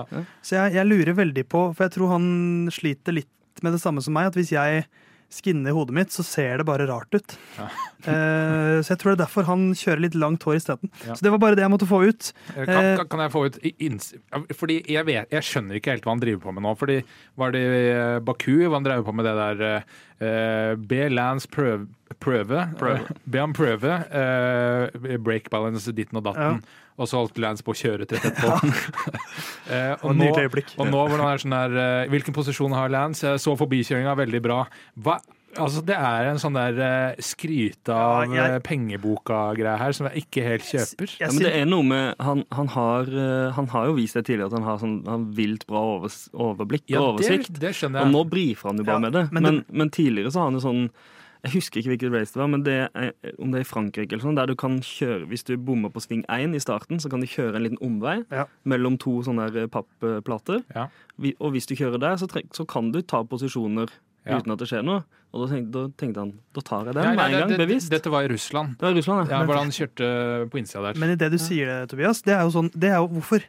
[0.45, 2.27] Så jeg, jeg lurer veldig på, for jeg tror han
[2.75, 4.85] sliter litt med det samme som meg, at hvis jeg
[5.33, 7.37] skinner hodet mitt, så ser det bare rart ut.
[7.59, 7.69] Ja.
[8.05, 10.91] Eh, så jeg tror det er derfor han kjører litt langt hår isteden.
[11.07, 11.15] Ja.
[11.17, 12.27] Så det var bare det jeg måtte få ut.
[12.53, 14.11] Eh, Kan, Eh, kan, kan jeg få ut inns...
[14.53, 16.75] Fordi jeg, vet, jeg skjønner ikke helt hva han driver på med nå.
[16.77, 16.99] Fordi
[17.41, 17.63] Var det
[18.29, 21.87] Baku hva han drev på med det der eh, Be Lance prøve,
[22.21, 22.67] prøve.
[22.77, 23.17] Prøve.
[23.33, 26.61] Be han prøve eh, break balance ditten og datten.
[26.97, 28.55] Og så holdt Lance på å kjøre til etterpå.
[29.75, 33.25] eh, og, Og nå, og nå hvordan er sånn der eh, Hvilken posisjon har Lance?
[33.27, 34.61] Jeg så forbikjøringa veldig bra.
[35.03, 35.17] Hva?
[35.55, 40.09] Altså, det er en sånn der eh, skryte av Ja, jeg- eh, pengeboka-greie her som
[40.11, 41.13] jeg ikke helt kjøper.
[41.15, 44.15] Jeg Ja, men det er noe med Han, han, har, eh, han har jo vist
[44.19, 47.59] det tidligere at han har sånn han vilt bra over, overblikk Ja, og det, oversikt.
[47.63, 49.25] det skjønner Og nå brifer han jo bare Ja, med det.
[49.33, 50.91] men Men, det- men, tidligere så har han jo sånn
[51.45, 54.13] Jeg husker ikke hvilket race det var, men det er, om det er i Frankrike
[54.17, 57.11] eller sånn, der du kan kjøre Hvis du bommer på sving 1 i starten, så
[57.13, 58.47] kan du kjøre en liten omvei Ja.
[58.65, 60.63] mellom to sånne der pappplater.
[60.75, 60.87] Ja.
[61.41, 63.89] Og hvis du kjører der, så, treng, så kan du ta posisjoner
[64.25, 64.39] Ja.
[64.41, 65.05] uten at det skjer noe.
[65.35, 67.91] Og da tenkte, da tenkte han da tar jeg den med en gang, det- bevisst.
[67.91, 68.79] Dette var i Russland.
[68.79, 69.41] Det var Russland, ja.
[69.41, 70.99] Ja, hvor han kjørte på innsida der.
[70.99, 73.43] Men i det du sier det, Tobias, det er jo sånn det er jo hvorfor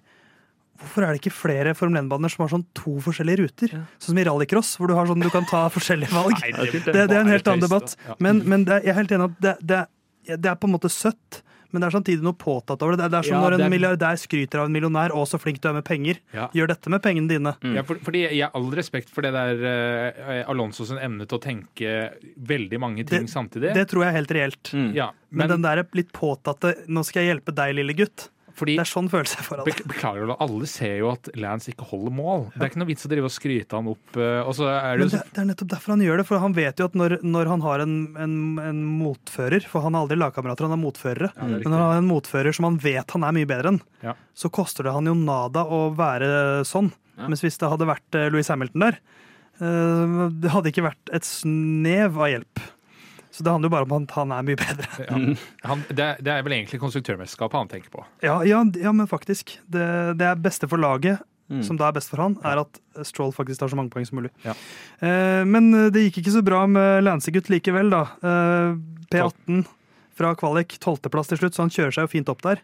[0.82, 3.70] Hvorfor er det ikke flere Formel 1-baner som har sånn to forskjellige ruter?
[3.78, 3.84] Ja.
[3.98, 6.36] Sånn som i rallycross, hvor du har sånn du kan ta forskjellige valg.
[6.42, 7.96] Nei, det- det, det er en helt annen debatt.
[8.08, 8.16] Ja.
[8.20, 10.68] Men, men det, er- jeg er helt enig at det, det, er- det er på
[10.68, 11.42] en måte søtt.
[11.74, 13.02] Men det er samtidig noe påtatt over det.
[13.02, 15.26] Det er, det er som Ja, når en er- milliardær skryter av en millionær, å
[15.28, 16.20] så flink du er med penger.
[16.32, 16.46] Ja.
[16.56, 17.52] Gjør dette med pengene dine.
[17.64, 17.74] Mm.
[17.76, 21.36] Ja, for, fordi Jeg har all respekt for det der uh, Alonso sin evne til
[21.40, 23.74] å tenke veldig mange ting Det- samtidig.
[23.76, 24.72] Det tror jeg er helt reelt.
[24.72, 24.94] Mm.
[24.96, 28.76] ja, Men, men den der litt påtatte 'nå skal jeg hjelpe deg, lille gutt', fordi
[28.80, 29.76] det er sånn følelse jeg får av det.
[29.92, 32.46] Beklager, alle ser jo at Lance ikke holder mål.
[32.56, 34.16] Det er ikke noe vits å drive og skryte han opp.
[34.16, 34.24] eh,
[34.66, 36.96] er det, det, det er nettopp derfor han gjør det, for han vet jo at
[36.96, 40.82] når, når han har en, en, en motfører For han har aldri lagkamerater, han har
[40.84, 41.32] motførere.
[41.36, 43.82] Ja, Men når han har en motfører som han vet han er mye bedre enn,
[44.06, 44.14] Ja.
[44.36, 46.92] så koster det han jo nada å være sånn.
[47.20, 47.28] Ja.
[47.32, 48.98] Mens hvis det hadde vært eh, Louis Hamilton der,
[49.60, 52.64] eh, det hadde ikke vært et snev av hjelp.
[53.36, 54.88] Så det handler jo bare om at han er mye bedre.
[55.04, 55.16] ja,
[55.68, 58.06] han, det, er- det er vel egentlig konstruktørmesterskapet han tenker på.
[58.24, 59.58] Ja, ja, ja men faktisk.
[59.68, 59.84] Det,
[60.22, 61.60] det er beste for laget, Mm.
[61.62, 64.18] som da er best for han, er at Stroll faktisk tar så mange poeng som
[64.18, 64.32] mulig.
[64.42, 64.56] Ja.
[65.06, 68.00] Eh, men det gikk ikke så bra med Lancegut likevel, da.
[68.26, 68.72] Eh,
[69.14, 69.60] P18
[70.18, 72.64] fra kvalik, tolvteplass til slutt, så han kjører seg jo fint opp der.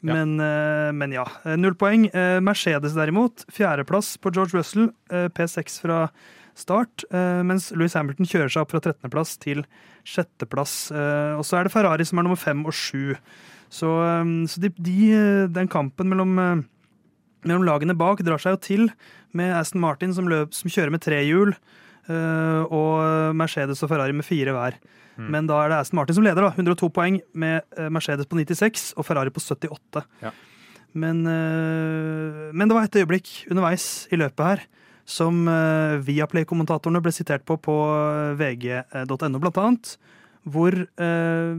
[0.00, 0.14] Ja.
[0.14, 2.06] Men, eh, men ja, eh, null poeng.
[2.08, 6.06] Eh, Mercedes derimot, fjerdeplass på George Russell, eh, P6 fra
[6.58, 7.04] start.
[7.10, 9.62] Eh, mens Louis Hamilton kjører seg opp fra 13.-plass til
[10.08, 10.90] sjetteplass.
[10.94, 13.14] Eh, og så er det Ferrari som er nummer fem og sju.
[13.72, 14.98] Så, eh, så de, de,
[15.54, 16.34] den kampen mellom,
[17.46, 18.88] mellom lagene bak drar seg jo til
[19.36, 21.52] med Aston Martin som, løp, som kjører med tre hjul,
[22.08, 24.78] og Mercedes og Ferrari med fire hver.
[25.20, 25.26] Mm.
[25.34, 26.54] Men da er det Aston Martin som leder, da.
[26.56, 30.00] 102 poeng, med Mercedes på 96 og Ferrari på 78.
[30.24, 30.32] Ja.
[30.96, 34.64] Men, men det var et øyeblikk underveis i løpet her
[35.08, 37.74] som via Viaplay-kommentatorene ble sitert på på
[38.36, 39.92] vg.no, blant annet.
[40.48, 41.52] Hvor eh,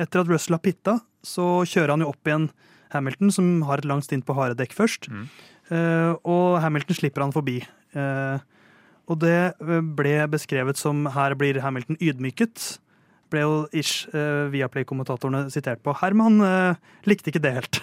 [0.00, 2.48] etter at Russell har pitta, så kjører han jo opp igjen
[2.92, 5.08] Hamilton, som har et langt stint på harde dekk først.
[5.08, 5.28] Mm.
[5.72, 7.60] Eh, og Hamilton slipper han forbi.
[7.96, 8.42] Eh,
[9.10, 12.76] og det eh, ble beskrevet som her blir Hamilton ydmyket.
[13.32, 15.94] Ble jo ish eh, Viaplay-kommentatorene sitert på.
[16.02, 17.80] Herman eh, likte ikke det helt.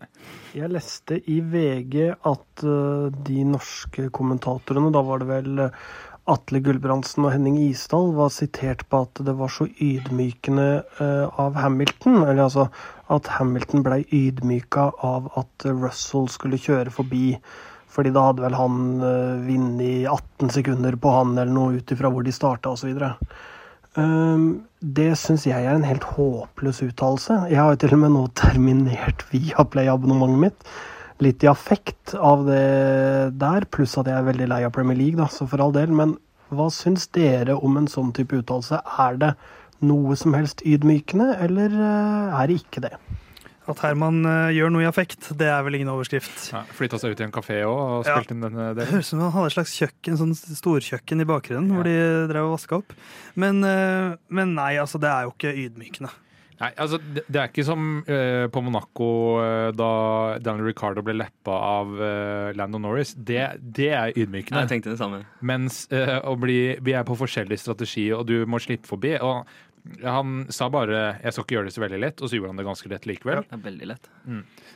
[0.58, 5.64] Jeg leste i VG at eh, de norske kommentatorene, da var det vel
[6.30, 10.68] Atle Gulbrandsen og Henning Isdal, var sitert på at det var så ydmykende
[11.02, 12.20] av Hamilton.
[12.20, 12.68] Eller altså
[13.10, 17.32] at Hamilton blei ydmyka av at Russell skulle kjøre forbi.
[17.90, 18.76] Fordi da hadde vel han
[19.48, 22.94] vunnet 18 sekunder på han eller noe ut ifra hvor de starta osv.
[23.92, 27.42] Um, det syns jeg er en helt håpløs uttalelse.
[27.52, 30.68] Jeg har jo til og med nå terminert Viaplay-abonnementet mitt.
[31.22, 32.62] Litt i affekt av det
[33.38, 35.92] der, pluss at jeg er veldig lei av Premier League, da, så for all del.
[35.94, 36.16] Men
[36.52, 38.80] hva syns dere om en sånn type uttalelse?
[39.04, 39.34] Er det
[39.84, 42.96] noe som helst ydmykende, eller eh, er det ikke det?
[43.70, 46.48] At Herman uh, gjør noe i affekt, det er vel ingen overskrift.
[46.50, 48.18] Ja, Flytta seg ut i en kafé òg og Ja.
[48.18, 48.90] inn denne delen.
[48.90, 51.94] høres ut som han hadde et slags kjøkken, sånn storkjøkken i bakgrunnen, hvor de
[52.32, 52.92] drev og vaska opp.
[53.38, 56.10] Men, uh, men nei, altså, det er jo ikke ydmykende.
[56.62, 59.06] Nei, altså, det, det er ikke som uh, på Monaco
[59.78, 59.92] da
[60.42, 63.14] Daniel Ricardo ble leppa av uh, Lando Norris.
[63.14, 64.66] Det, det er ydmykende.
[64.66, 65.22] Jeg tenkte det samme.
[65.40, 69.16] Mens å bli, vi er på forskjellig strategi, og du må slippe forbi.
[69.22, 69.46] Og
[70.02, 72.56] han sa bare 'jeg skal ikke gjøre det så veldig lett', og så gjorde han
[72.56, 73.42] det ganske lett likevel.
[73.42, 74.08] Det er veldig lett.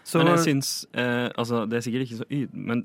[0.03, 2.49] Så, men jeg syns eh, Altså, det er sikkert ikke så yd...
[2.53, 2.85] Men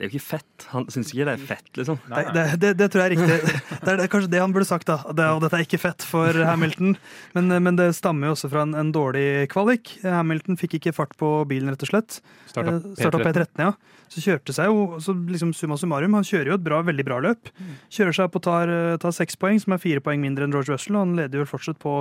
[0.00, 0.64] det er jo ikke fett.
[0.72, 1.98] Han syns ikke det er fett, liksom.
[2.08, 3.58] Nei, det, det, det tror jeg er riktig.
[3.82, 4.96] Det er det, kanskje det han burde sagt, da.
[5.12, 6.94] Det, og dette er ikke fett for Hamilton.
[7.36, 9.92] Men, men det stammer jo også fra en, en dårlig kvalik.
[10.00, 12.22] Hamilton fikk ikke fart på bilen, rett og slett.
[12.48, 13.26] Starta Eh, P13.
[13.28, 13.74] P13, ja.
[14.10, 16.16] Så kjørte seg jo så liksom summa summarum.
[16.16, 17.52] Han kjører jo et bra, veldig bra løp.
[17.92, 20.56] Kjører seg opp og tar, eh, tar seks poeng, som er fire poeng mindre enn
[20.56, 20.96] George Russell.
[20.96, 22.00] og Han leder jo fortsatt på,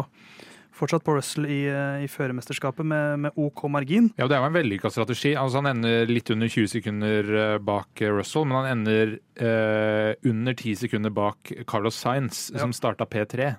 [0.80, 4.10] fortsatt på Russell i, eh, i førermesterskapet med, med OK margin.
[4.20, 5.34] Ja, Det er jo en vellykka strategi.
[5.36, 10.14] Altså, han ender litt under 20 sekunder eh, bak eh, Russell, men han ender eh,
[10.30, 12.64] under 10 sekunder bak Carlos Sainz, Ja.
[12.64, 13.54] som starta P3.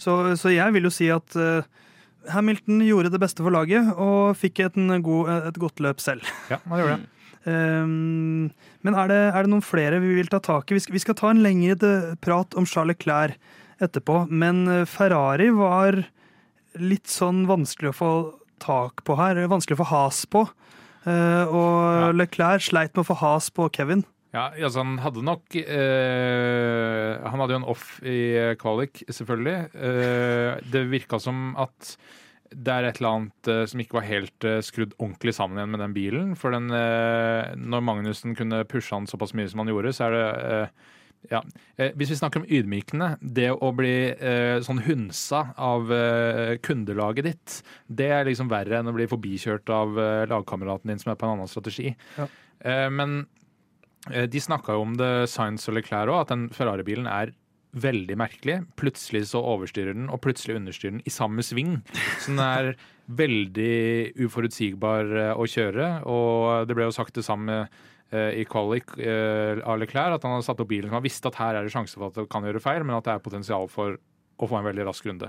[0.00, 1.62] Så, så jeg vil jo si at eh,
[2.32, 4.62] Hamilton gjorde det beste for laget og fikk
[5.02, 6.22] god, et godt løp selv.
[6.52, 7.08] Ja, han gjorde det.
[7.42, 8.52] Um,
[8.86, 10.76] men er det, er det noen flere vi vil ta tak i?
[10.76, 13.34] Vi skal, vi skal ta en lengre prat om Charles Clair
[13.82, 16.04] etterpå, men Ferrari var
[16.80, 18.12] litt sånn vanskelig å få
[18.62, 19.40] tak på her.
[19.50, 20.46] Vanskelig å få has på.
[21.04, 22.12] Eh, og Ja.
[22.14, 24.04] Leclerc sleit med å få has på Kevin.
[24.32, 29.56] Ja, altså han hadde nok eh, Han hadde jo en off i Qualic, kvalik, selvfølgelig.
[29.76, 31.96] Eh, det virka som at
[32.52, 35.72] det er et eller annet eh, som ikke var helt eh, skrudd ordentlig sammen igjen
[35.72, 36.32] med den bilen.
[36.36, 40.16] For den, eh, når Magnussen kunne pushe han såpass mye som han gjorde, så er
[40.16, 40.26] det
[41.30, 41.42] ja.
[41.76, 47.28] Eh, hvis vi snakker om ydmykende, det å bli eh, sånn hunsa av eh, kundelaget
[47.28, 51.20] ditt, det er liksom verre enn å bli forbikjørt av eh, lagkameraten din som er
[51.20, 51.94] på en annen strategi.
[52.18, 52.26] Ja.
[52.64, 53.22] Eh, men
[54.10, 57.34] eh, de snakka jo om det Science og Leclerc òg, at den Ferrari-bilen er
[57.72, 58.58] veldig merkelig.
[58.76, 61.78] Plutselig så overstyrer den, og plutselig understyrer den i samme sving.
[62.20, 62.74] Så den er
[63.12, 67.88] veldig uforutsigbar å kjøre, og det ble jo sagt det samme eh,
[68.40, 71.54] i kvalik eh, av Leclerc, at han hadde satt opp bilen han visste at her
[71.56, 73.96] er det sjanse for at det kan gjøre feil, men at det er potensial for
[74.42, 75.28] å få en veldig rask runde.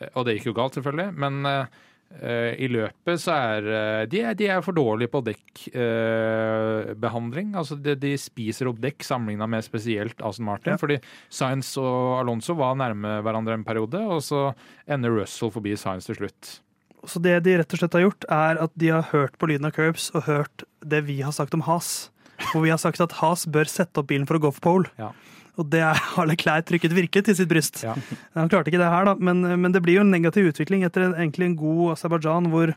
[0.00, 1.64] Eh, Og det gikk jo galt, selvfølgelig, men eh,
[2.22, 7.48] eh, i løpet så er eh, de, er de er for dårlige på dekkbehandling.
[7.58, 10.72] altså de, de spiser opp dekk sammenligna med spesielt Aston Martin.
[10.74, 10.78] Ja.
[10.80, 10.96] Fordi
[11.28, 14.40] Science og Alonso var nærme hverandre en periode, og så
[14.86, 16.42] ender Russell forbi Science til slutt.
[17.06, 19.66] Så det de rett og slett har gjort, er at de har hørt på lyden
[19.66, 22.10] av curbs og hørt det vi har sagt om Has.
[22.52, 24.90] Hvor vi har sagt at Has bør sette opp bilen for å gå for pole.
[24.98, 25.10] Ja.
[25.60, 27.82] Og det er- har Leclerc trykket virket til sitt bryst.
[27.84, 27.94] Ja.
[28.34, 31.02] Han klarte ikke det her, da, men, men det blir jo en negativ utvikling etter
[31.10, 32.72] en, egentlig en god Aserbajdsjan, hvor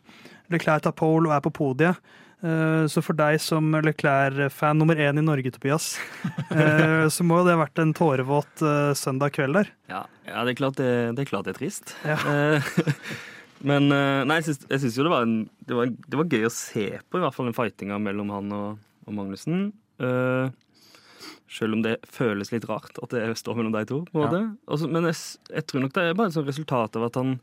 [0.51, 1.95] Leclerc tar pole og er på podiet.
[2.43, 5.97] Eh, Så for deg som Leclerc-fan nummer én i Norge, Tobias,
[6.51, 9.71] eh, så må jo det ha vært en tårevåt eh, søndag kveld der.
[9.89, 11.95] Ja, ja det, er klart det, det er klart det er trist.
[12.03, 12.17] Ja.
[13.63, 16.53] Men eh, nei, jeg syns, jo det var, en, det, var, det var gøy å
[16.53, 19.69] se på, i hvert fall den fightinga mellom han og, og Magnussen.
[20.01, 20.51] Uh,
[21.47, 24.01] selv om det føles litt rart at det står mellom de to.
[24.11, 24.41] på Ja.
[24.67, 25.15] Også, men jeg,
[25.53, 27.37] jeg tror nok det er bare et resultat av at han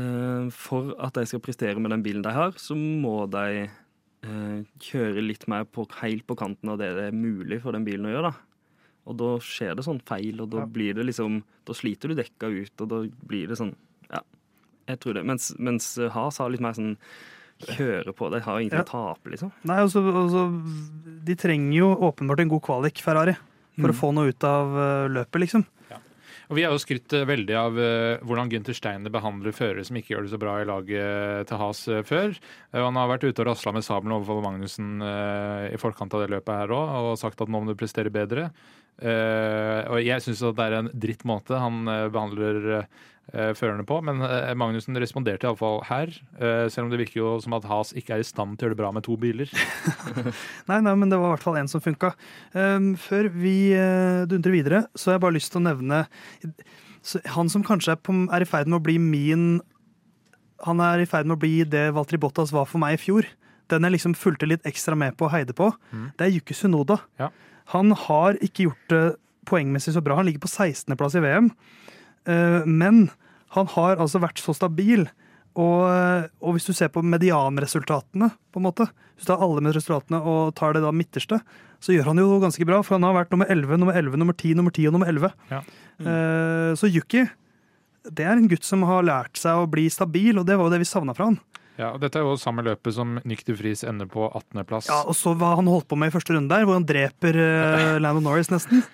[0.00, 4.58] uh, For at de skal prestere med den bilen de har, så må de uh,
[4.88, 8.08] kjøre litt mer på, helt på kanten av det det er mulig for den bilen
[8.08, 8.32] å gjøre.
[8.32, 8.80] da.
[9.04, 10.66] Og da skjer det sånn feil, og da Ja.
[10.66, 13.74] blir det liksom Da sliter du dekka ut, og da blir det sånn
[14.08, 14.22] Ja,
[14.88, 15.24] jeg tror det.
[15.26, 16.96] Mens, mens Has har litt mer sånn
[17.64, 18.30] kjøre på.
[18.32, 18.84] De har ingenting Ja.
[18.84, 19.52] å tape, liksom.
[19.64, 20.44] Nei, altså, altså
[21.24, 23.36] De trenger jo åpenbart en god kvalik, Ferrari,
[23.80, 25.64] for å få noe ut av eh, løpet, liksom.
[26.50, 29.96] Og Vi har jo skrytt eh, veldig av eh, hvordan Gunther Steiner behandler førere som
[29.96, 32.36] ikke gjør det så bra i laget til Has før.
[32.76, 36.52] Han har vært ute og rasla med sabelen overfor Magnussen i forkant av det løpet
[36.52, 38.50] her òg, og sagt at nå må du prestere bedre.
[39.02, 42.84] Eh, og jeg syns det er en dritt måte han eh, behandler eh,
[43.56, 46.12] førerne på, men eh, Magnussen responderte iallfall her.
[46.38, 48.68] eh, selv om det virker jo som at Has ikke er i stand til å
[48.68, 49.50] gjøre det bra med to biler.
[50.70, 52.12] Nei, nei, men det var i hvert fall en som funka.
[52.52, 53.74] Um, før vi
[54.30, 56.04] dundrer videre, så har jeg bare lyst til å nevne
[57.04, 59.58] så han som kanskje er, på, i ferd med å bli min
[60.64, 63.28] Han er i ferd med å bli det Valtteri Bottas var for meg i fjor.
[63.68, 65.68] Den jeg liksom fulgte litt ekstra med på og heide på.
[66.16, 67.02] Det er Yuki Sunoda.
[67.20, 67.28] Ja.
[67.74, 69.02] Han har ikke gjort det
[69.48, 70.16] poengmessig så bra.
[70.16, 71.50] Han ligger på 16.-plass i VM.
[72.28, 73.08] Eh, men
[73.54, 75.06] han har altså vært så stabil.
[75.54, 75.84] Og,
[76.42, 80.56] og hvis du ser på medianresultatene, på en måte, hvis du tar alle resultatene og
[80.58, 81.38] tar det da midterste,
[81.78, 82.80] så gjør han jo ganske bra.
[82.82, 85.30] For han har vært nummer 11, nummer 11, nummer 10, nummer 10 og nummer 11.
[85.52, 85.62] Ja.
[85.94, 86.74] Mm.
[86.74, 87.22] så Yuki,
[88.10, 90.74] det er en gutt som har lært seg å bli stabil, og det var jo
[90.74, 91.38] det vi savna fra han.
[91.74, 94.90] Ja, og Dette er jo samme løpet som Nyk de Vries ender på 18.-plass.
[94.90, 97.38] Ja, Og så hva han holdt på med i første runde der, hvor han dreper
[97.38, 98.84] uh, Landon Norris nesten.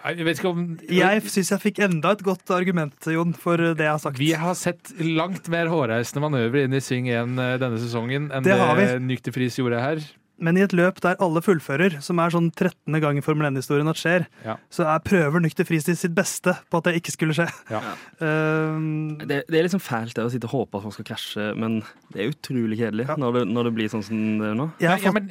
[0.00, 3.84] Jeg vet ikke om Jeg syns jeg fikk enda et godt argument, Jon, for det
[3.84, 4.20] jeg har sagt.
[4.20, 8.54] Vi har sett langt mer hårreisende manøver inn i sving 1 denne sesongen enn Det
[8.54, 8.88] det, har vi.
[9.10, 10.02] Nyk de Vries gjorde her.
[10.40, 12.96] Men i et løp der alle fullfører, som er sånn 13.
[13.02, 14.54] gang i Formel 1-historien at skjer, Ja.
[14.72, 17.46] så er prøver Nykter fristid sitt beste på at det ikke skulle skje.
[17.70, 17.80] Ja.
[18.20, 21.50] Um, Det, det er liksom fælt det å sitte og håpe at folk skal krasje,
[21.60, 21.82] men
[22.14, 23.16] det er utrolig kjedelig Ja.
[23.20, 24.66] når, det, når det blir sånn som det er nå.
[24.80, 25.28] fått, men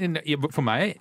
[0.54, 0.96] For meg,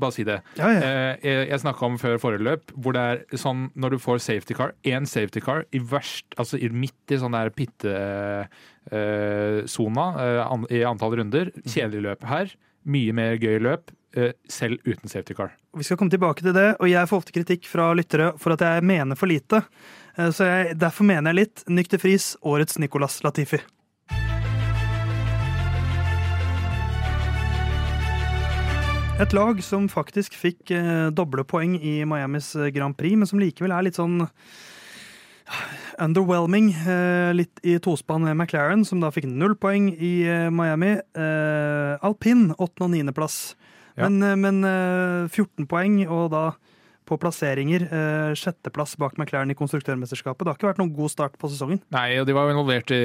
[0.00, 0.38] bare si det.
[0.56, 0.80] ja, ja.
[0.80, 4.18] Eh, Jeg, jeg snakka om før forrige løp, hvor det er sånn når du får
[4.24, 7.50] safety car, én safety car i verst, altså i, midt i sånn der
[8.90, 10.06] pittesona
[10.70, 11.50] i antall runder.
[11.66, 12.54] Kjedelig løp her.
[12.88, 15.52] Mye mer gøy løp, eh, selv uten safety car.
[15.76, 18.60] Vi skal komme tilbake til det, og jeg får ofte kritikk fra lyttere for at
[18.64, 19.62] jeg mener for lite.
[20.16, 21.64] Eh, Så jeg, derfor mener jeg litt.
[21.68, 23.60] Nykter Fris, årets Nicolas Latifi.
[29.20, 33.74] Et lag som faktisk fikk eh, doble poeng i Miamis Grand Prix, men som likevel
[33.76, 34.22] er litt sånn
[36.00, 36.70] Underwhelming.
[36.72, 40.96] Eh, litt i tospann med McLaren, som da fikk null poeng i eh, Miami.
[40.96, 43.38] Eh, Alpin, åttende- og niendeplass.
[43.98, 44.08] Ja.
[44.08, 46.44] Men, men eh, 14 poeng, og da
[47.10, 47.88] på plasseringer.
[48.38, 50.44] Sjetteplass bak McLaren i konstruktørmesterskapet.
[50.46, 51.80] Det har ikke vært noen god start på sesongen.
[51.90, 53.00] Nei, og de var jo involvert i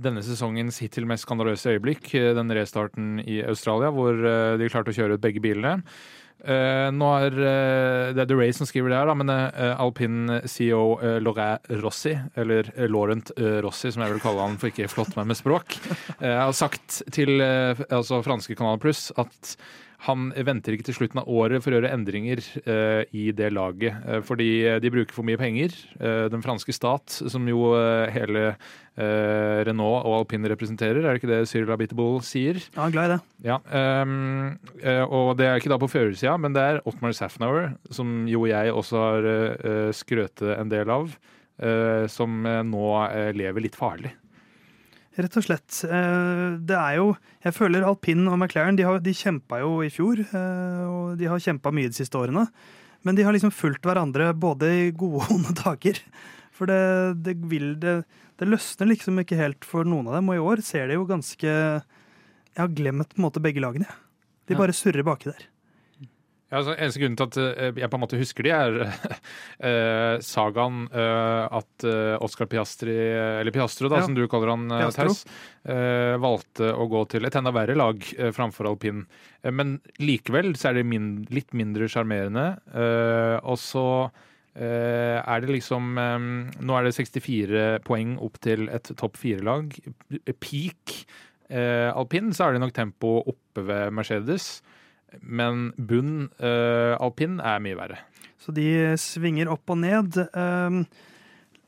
[0.00, 4.16] denne sesongens hittil mest skandaløse øyeblikk, den restarten i Australia, hvor
[4.56, 5.84] de klarte å kjøre ut begge bilene.
[6.44, 9.74] Eh, nå er uh, det er The Race som skriver det her, da, men uh,
[9.80, 14.58] Alpin CEO uh, Laurent Rossi, eller eh, Laurent eh, Rossi, som jeg vil kalle han
[14.60, 15.78] for ikke flott meg med språk,
[16.20, 19.54] eh, har sagt til eh, altså franske Kanal Pluss at
[20.04, 23.96] han venter ikke til slutten av året for å gjøre endringer uh, i det laget.
[24.04, 24.50] Uh, fordi
[24.82, 25.72] de bruker for mye penger.
[25.96, 31.22] Uh, den franske stat, som jo eh, hele eh, Renault og alpin representerer, er det
[31.22, 32.60] ikke det Cyril Abitable sier?
[32.76, 33.20] Ja, glad i det.
[33.48, 33.58] Ja,
[34.04, 38.24] um, eh, og det er ikke da på førersida, men det er Ottmar Safnauer, som
[38.30, 41.14] jo jeg også har uh, skrøtet en del av,
[41.62, 44.14] eh, som eh, nå eh, lever litt farlig.
[45.14, 45.76] Rett og slett.
[45.86, 49.90] Eh, Det er jo Jeg føler alpin og McLaren de, har, de kjempa jo i
[49.92, 52.48] fjor, eh, og de har kjempa mye de siste årene.
[53.04, 56.00] Men de har liksom fulgt hverandre både i gode og onde dager.
[56.54, 58.04] For det, det vil det
[58.38, 61.06] Det løsner liksom ikke helt for noen av dem, og i år ser det jo
[61.06, 63.86] ganske Jeg har glemt på en måte begge lagene.
[64.48, 65.46] De bare surrer baki der.
[66.54, 68.76] Altså, eneste grunnen til at eh, jeg på en måte husker de, er
[69.68, 71.86] eh, sagaen eh, at
[72.24, 74.06] Oscar Piastri, eller Piastro, da, Ja.
[74.06, 75.24] som du kaller han, Theis,
[76.20, 78.00] valgte å gå til et enda verre lag
[78.36, 79.04] framfor alpin.
[79.44, 82.46] Men likevel så er det min, litt mindre sjarmerende.
[83.44, 83.86] Og så
[84.54, 89.72] er det liksom Nå er det 64 poeng opp til et topp fire-lag.
[90.36, 90.98] Peak
[91.50, 94.58] alpin, så er det nok tempo oppe ved Mercedes.
[95.22, 97.98] Men bunn uh, alpin er mye verre.
[98.44, 98.66] Så de
[99.00, 100.18] svinger opp og ned.
[100.36, 100.82] Um,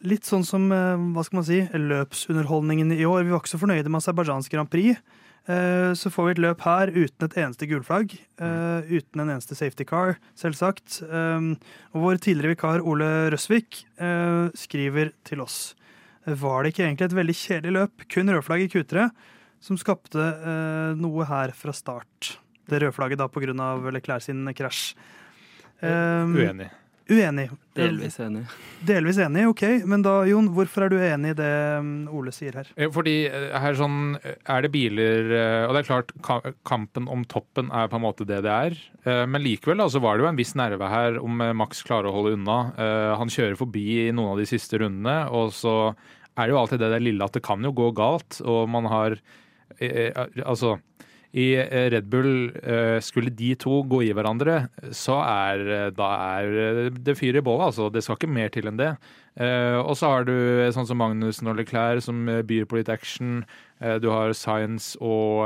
[0.04, 3.24] litt sånn som eh, hva skal man si, løpsunderholdningen i år.
[3.24, 5.00] Vi var ikke så fornøyde med Aserbajdsjans Grand Prix.
[5.48, 8.12] Eh, Så får vi et løp her uten et eneste gulflagg.
[8.36, 11.00] Uten en eneste safety car, selvsagt.
[11.08, 11.54] Um,
[11.94, 13.86] Og vår tidligere vikar Ole Røsvik
[14.54, 15.74] skriver til oss.
[16.26, 19.08] Var det ikke egentlig et veldig kjedelig løp, kun rødflagg i Q3,
[19.64, 20.28] som skapte
[20.98, 22.36] noe her fra start?
[22.66, 23.68] Det rødflagget da pga.
[23.94, 24.96] Leclerc sin krasj.
[25.80, 26.70] Um, Uenig.
[27.06, 27.44] Uenig.
[27.76, 28.40] Delvis enig.
[28.82, 29.62] Delvis enig, ok.
[29.86, 32.70] Men da, Jon, hvorfor er du enig i det um, Ole sier her?
[32.74, 35.30] Eh, Fordi eh, her sånn er det biler
[35.68, 36.10] Og det er klart,
[36.66, 38.78] kampen om toppen er på en måte det det er.
[39.06, 42.16] Men likevel da, så var det jo en viss nerve her om Max klarer å
[42.16, 42.58] holde unna.
[43.20, 45.76] Han kjører forbi i noen av de siste rundene, og så
[46.34, 48.90] er det jo alltid det der lille at det kan jo gå galt, og man
[48.90, 49.20] har
[49.78, 50.76] Altså
[51.36, 56.08] i eh, Red Bull, eh, skulle de to gå i hverandre, så er eh, da
[56.40, 57.68] er det fyr i bålet.
[57.68, 57.90] Altså.
[57.92, 58.96] Det skal ikke mer til enn det.
[59.36, 60.32] Og så har du
[60.72, 63.42] sånn som Magnussen og Leclerc som byr på litt action.
[64.00, 65.44] Du har Science og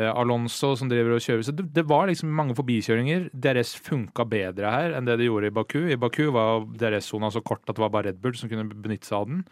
[0.00, 1.42] Alonso som driver og kjører.
[1.44, 3.26] Så det var liksom mange forbikjøringer.
[3.36, 5.82] DRS funka bedre her enn det det gjorde i Baku.
[5.92, 9.10] I Baku var DRS-sona så kort at det var bare Red Bull som kunne benytte
[9.10, 9.44] seg av den.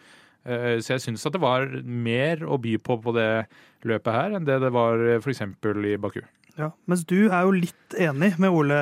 [0.48, 3.46] Eh, Så jeg syns at det var mer å by på på det
[3.86, 5.42] løpet her enn det det var f.eks.
[5.44, 6.22] i Baku.
[6.58, 6.72] Ja.
[6.90, 8.78] Mens du er jo litt enig med Ole,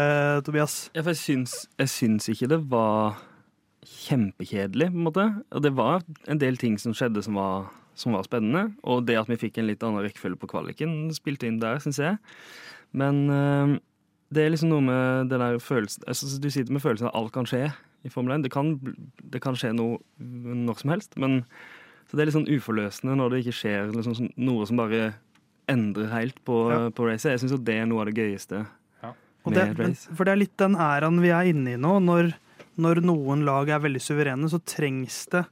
[0.47, 0.87] Tobias.
[0.95, 3.19] Ja, for jeg syns, jeg syns ikke det var
[3.87, 5.27] kjempekjedelig, på en måte.
[5.53, 8.71] Og det var en del ting som skjedde som var, som var spennende.
[8.87, 12.01] Og det at vi fikk en litt annen rekkefølge på kvaliken, spilte inn der, syns
[12.03, 12.17] jeg.
[12.97, 13.77] Men øh,
[14.33, 17.21] det er liksom noe med det der følelsen altså, Du sitter med følelsen av at
[17.21, 17.65] alt kan skje
[18.07, 18.47] i Formel 1.
[18.47, 18.73] Det kan,
[19.35, 21.41] det kan skje noe når som helst, men
[22.07, 25.15] så det er litt sånn uforløsende når det ikke skjer liksom, sånn- noe som bare
[25.69, 26.81] endrer helt på, Ja.
[26.95, 27.33] på racet.
[27.35, 28.61] Jeg syns det er noe av det gøyeste
[29.03, 29.13] ja.
[29.45, 30.07] med det, et race.
[30.15, 31.97] for det er litt den æraen vi er inne i nå.
[32.07, 32.31] Når,
[32.79, 35.43] når noen lag er veldig suverene, så trengs det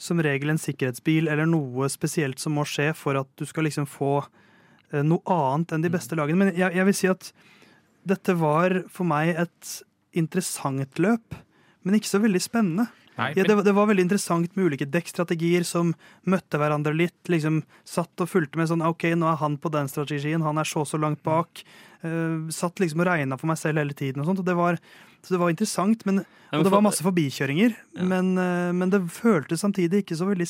[0.00, 3.84] som regel en sikkerhetsbil eller noe spesielt som må skje for at du skal liksom
[3.84, 4.22] få
[4.94, 6.38] eh, noe annet enn de beste lagene.
[6.46, 7.28] Men jeg, jeg vil si at
[8.08, 9.74] dette var for meg et
[10.16, 11.36] interessant løp,
[11.86, 12.88] men ikke så veldig spennende.
[13.20, 15.92] Nei, Ja, det, det var veldig interessant med ulike dekkstrategier som
[16.28, 17.20] møtte hverandre litt.
[17.28, 20.68] liksom Satt og fulgte med sånn OK, nå er han på den strategien, han er
[20.68, 21.62] så så langt bak.
[22.00, 24.40] Uh, satt liksom og regna for meg selv hele tiden og sånt.
[24.40, 24.80] Og det var,
[25.20, 26.04] så det var interessant.
[26.08, 26.22] Men,
[26.56, 27.76] og det var masse forbikjøringer.
[27.98, 28.08] Ja.
[28.14, 30.48] Men, uh, men det føltes samtidig ikke så veldig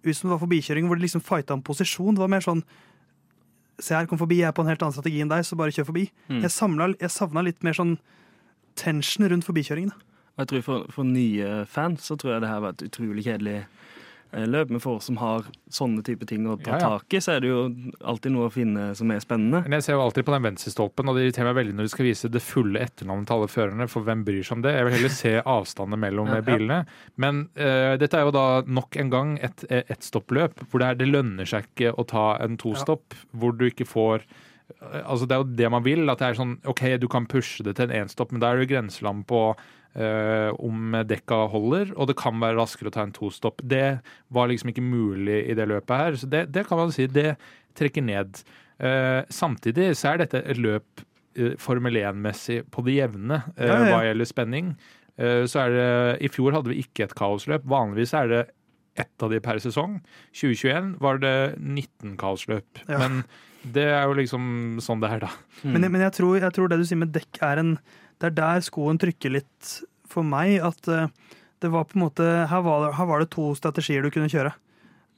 [0.00, 2.16] ut som det var forbikjøring hvor det liksom fighta om posisjon.
[2.16, 2.64] Det var mer sånn
[3.80, 5.72] Se her, kom forbi, jeg er på en helt annen strategi enn deg, så bare
[5.72, 6.02] kjør forbi.
[6.28, 6.42] Mm.
[6.42, 7.94] Jeg, samla, jeg savna litt mer sånn
[8.76, 9.96] tension rundt forbikjøringene.
[10.40, 13.26] Og jeg tror for, for nye fans så tror jeg det her var et utrolig
[13.26, 13.58] kjedelig
[14.32, 16.88] eh, løp, men for oss som har sånne type ting å ta Ja, ja.
[16.94, 17.58] tak i, så er det jo
[18.08, 19.60] alltid noe å finne som er spennende.
[19.66, 21.92] Men jeg ser jo alltid på den venstrestolpen, og det irriterer meg veldig når de
[21.92, 24.72] skal vise det fulle etternavnet til alle førerne, for hvem bryr seg om det?
[24.78, 26.42] Jeg vil heller se avstanden mellom Ja.
[26.46, 26.80] bilene.
[27.20, 31.10] Men uh, dette er jo da nok en gang et ettstoppløp, hvor det, er, det
[31.12, 34.46] lønner seg ikke å ta en tostopp, hvor du ikke får eh,
[34.78, 36.06] Altså Det er jo det man vil.
[36.12, 38.62] At det er sånn OK, du kan pushe det til en enstopp, men da er
[38.62, 43.14] det grenseland på eh, om dekka holder, og det kan være raskere å ta en
[43.16, 43.62] tostopp.
[43.62, 47.08] Det var liksom ikke mulig i det løpet her, så det, det kan man si,
[47.10, 47.34] det
[47.78, 48.42] trekker ned.
[48.80, 51.02] Uh, samtidig så er dette et løp
[51.36, 53.90] uh, Formel 1-messig på det jevne uh, Ja, ja, ja.
[53.92, 54.72] hva gjelder spenning.
[55.20, 55.88] Så er det,
[56.24, 57.66] I fjor hadde vi ikke et kaosløp.
[57.68, 58.38] Vanligvis er det
[58.96, 59.98] ett av de per sesong.
[60.32, 62.80] 2021 var det 19 kaosløp.
[62.86, 63.02] Ja.
[63.02, 63.18] Men
[63.62, 64.44] det er jo liksom
[64.82, 65.32] sånn det er, da.
[65.62, 67.74] Men, men jeg, tror, jeg tror det du sier med dekk er en
[68.20, 69.70] Det er der skoen trykker litt
[70.08, 70.58] for meg.
[70.64, 71.08] At eh,
[71.60, 74.32] det var på en måte her var, det, her var det to strategier du kunne
[74.32, 74.52] kjøre.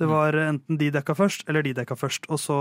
[0.01, 2.27] Det var enten de dekka først, eller de dekka først.
[2.33, 2.59] Og så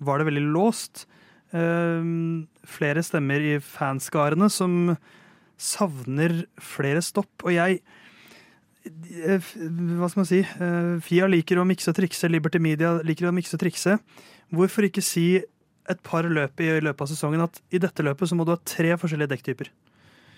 [0.00, 1.06] var det veldig låst.
[1.52, 4.94] Uh, flere stemmer i fanskarene som
[5.62, 7.30] savner flere stopp.
[7.44, 7.80] Og jeg
[8.86, 9.50] eh,
[9.98, 10.42] Hva skal man si?
[10.42, 12.30] Eh, Fia liker å mikse og trikse.
[12.30, 13.98] Liberty Media liker å mikse og trikse.
[14.52, 15.26] Hvorfor ikke si
[15.90, 18.60] et par løp i løpet av sesongen at i dette løpet så må du ha
[18.68, 19.72] tre forskjellige dekktyper.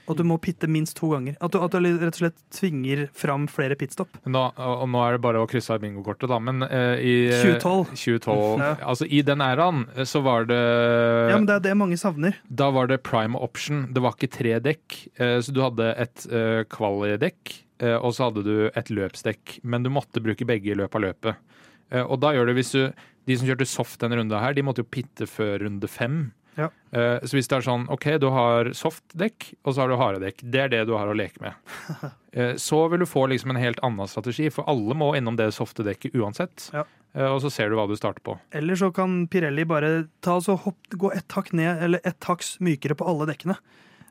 [0.05, 1.37] Og du må pitte minst to ganger.
[1.41, 4.19] At du, at du rett og slett tvinger fram flere pitstop.
[4.29, 6.37] Nå, og nå er det bare å krysse av bingokortet, da.
[6.45, 7.95] Men uh, i eh, 2012.
[7.95, 8.71] 2012 Ja.
[8.85, 12.37] Altså, i den æraen eh, så var det Ja, men det er det mange savner.
[12.49, 13.87] Da var det prime option.
[13.97, 14.99] Det var ikke tre dekk.
[15.21, 17.61] uh, Så du hadde et uh, kvali-dekk,
[17.99, 19.59] og så hadde du et løpsdekk.
[19.67, 21.57] Men du måtte bruke begge i løpet av løpet.
[21.95, 22.80] Eh, Og da gjør det hvis du
[23.24, 26.32] De som kjørte soft denne runda her, de måtte jo pitte før runde fem.
[26.59, 26.66] Ja.
[26.92, 30.20] Eh, Så hvis det er sånn OK, du har soft-dekk, og så har du harde
[30.20, 30.42] dekk.
[30.45, 31.55] Det er det du har å leke med.
[32.34, 35.53] Eh, Så vil du få liksom en helt annen strategi, for alle må innom det
[35.55, 36.68] softe dekket uansett.
[36.74, 36.82] Ja.
[37.30, 38.34] Og så ser du hva du starter på.
[38.51, 42.18] Eller så kan Pirelli bare ta og så hopp, gå ett hakk ned, eller ett
[42.26, 43.55] hakk mykere på alle dekkene.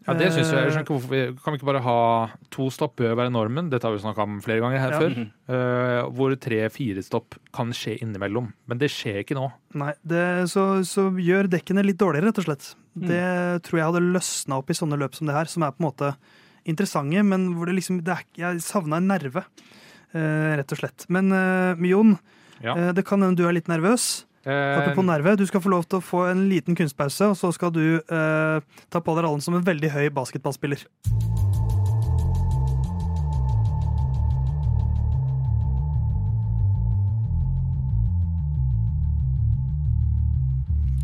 [0.07, 1.97] Ja, det synes jeg, jeg Eh, skjønner ikke hvorfor vi, Kan vi ikke bare ha
[2.51, 3.69] to stopp bør være normen?
[3.71, 4.99] Dette har vi snakka om flere ganger her Ja.
[4.99, 5.15] før.
[5.47, 8.51] Uh, hvor tre-fire stopp kan skje innimellom.
[8.67, 9.45] Men det skjer ikke nå.
[9.79, 12.73] Nei, det, så, så gjør dekkene litt dårligere, rett og slett.
[12.93, 15.81] Det tror jeg hadde løsna opp i sånne løp som det her, som er på
[15.81, 16.11] en måte
[16.65, 19.43] interessante, men hvor det liksom det er, Jeg savna en nerve,
[20.13, 21.05] uh, rett og slett.
[21.09, 22.17] Men uh, Jon,
[22.63, 22.75] Ja.
[22.77, 24.25] eh, det kan hende du er litt nervøs.
[24.45, 27.53] Eh, Apropos nerve, du skal få lov til å få en liten kunstpause, og så
[27.55, 28.57] skal du eh,
[28.91, 30.83] ta på deg rollen som en veldig høy basketballspiller.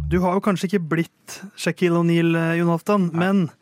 [0.09, 3.58] Du har jo kanskje ikke blitt Shaquille O'Neal, Jonathan, Jon Halvdan, men eh,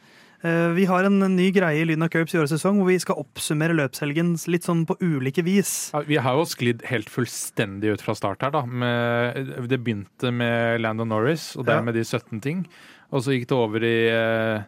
[0.77, 3.19] vi har en ny greie i Lyden av Curbs i årets sesong hvor vi skal
[3.21, 5.91] oppsummere løpshelgen litt sånn på ulike vis.
[5.93, 8.63] ja, vi har jo sklidd helt fullstendig ut fra start her, da.
[8.65, 11.77] Med, det begynte med Landon Norris, og Ja.
[11.77, 12.65] dermed de 17 ting.
[13.11, 14.63] Og så gikk det over i uh,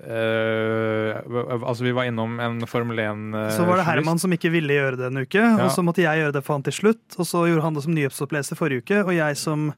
[0.00, 1.18] eh,
[1.60, 4.78] altså Vi var innom en Formel 1 uh, Så var det Herman som ikke ville
[4.78, 7.04] gjøre det en uke, og så måtte jeg gjøre det for han til slutt.
[7.18, 9.70] Og så gjorde han det som nyhetsoppleser forrige uke, og jeg som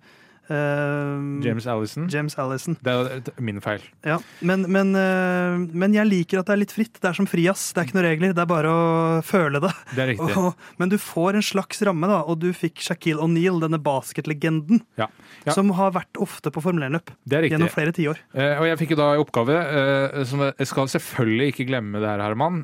[0.51, 2.09] eh, James Allison.
[2.12, 2.76] James Allison.
[2.84, 3.82] Det er min feil.
[4.07, 4.18] Ja.
[4.40, 6.99] Men, men, uh, men jeg liker at det er litt fritt.
[7.03, 7.70] Det er som frijazz.
[7.74, 8.82] Det er ikke noen regler, det er bare å
[9.26, 9.72] føle det.
[9.94, 10.34] Det er riktig.
[10.40, 14.82] Og, men du får en slags ramme, da, og du fikk Shaquille O'Neal, denne basketlegenden,
[15.01, 15.09] Ja.
[15.46, 15.53] Ja.
[15.55, 17.57] som har vært ofte på Formel 1-løp Det er riktig.
[17.57, 18.20] gjennom flere tiår.
[18.34, 22.01] Uh, og jeg fikk jo da i oppgave, eh, som jeg skal selvfølgelig ikke glemme
[22.03, 22.62] det her, Herman,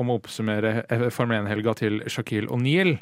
[0.00, 2.96] om å oppsummere Formel 1-helga til Shaquille O'Neal.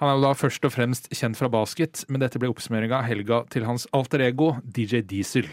[0.00, 3.06] Han er jo da først og fremst kjent fra basket, men dette ble oppsummeringa av
[3.08, 5.48] helga til hans alter ego DJ Diesel.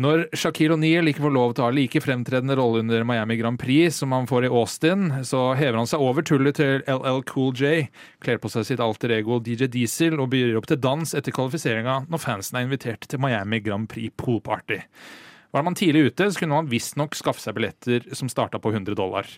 [0.00, 3.60] Når Shaquille O'Neal ikke får lov til å ha like fremtredende rolle under Miami Grand
[3.60, 7.52] Prix som han får i Austin, så hever han seg over tullet til LL Cool
[7.58, 7.90] J,
[8.24, 12.06] kler på seg sitt alter ego DJ Diesel og byr opp til dans etter kvalifiseringa
[12.08, 14.80] når fansen er invitert til Miami Grand Prix poolparty.
[15.52, 18.96] Var man tidlig ute, så kunne man visstnok skaffe seg billetter som starta på 100
[18.96, 19.28] dollar.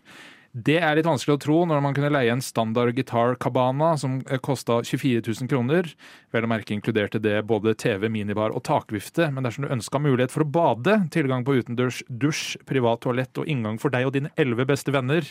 [0.55, 4.21] Det er litt vanskelig å tro når man kunne leie en standard gitar cabana som
[4.39, 5.89] kosta 24 000 kroner.
[6.31, 10.31] Vel å merke inkluderte det både TV, minibar og takvifte, men dersom du ønska mulighet
[10.31, 14.31] for å bade, tilgang på utendørs dusj, privat toalett og inngang for deg og dine
[14.39, 15.27] elleve beste venner,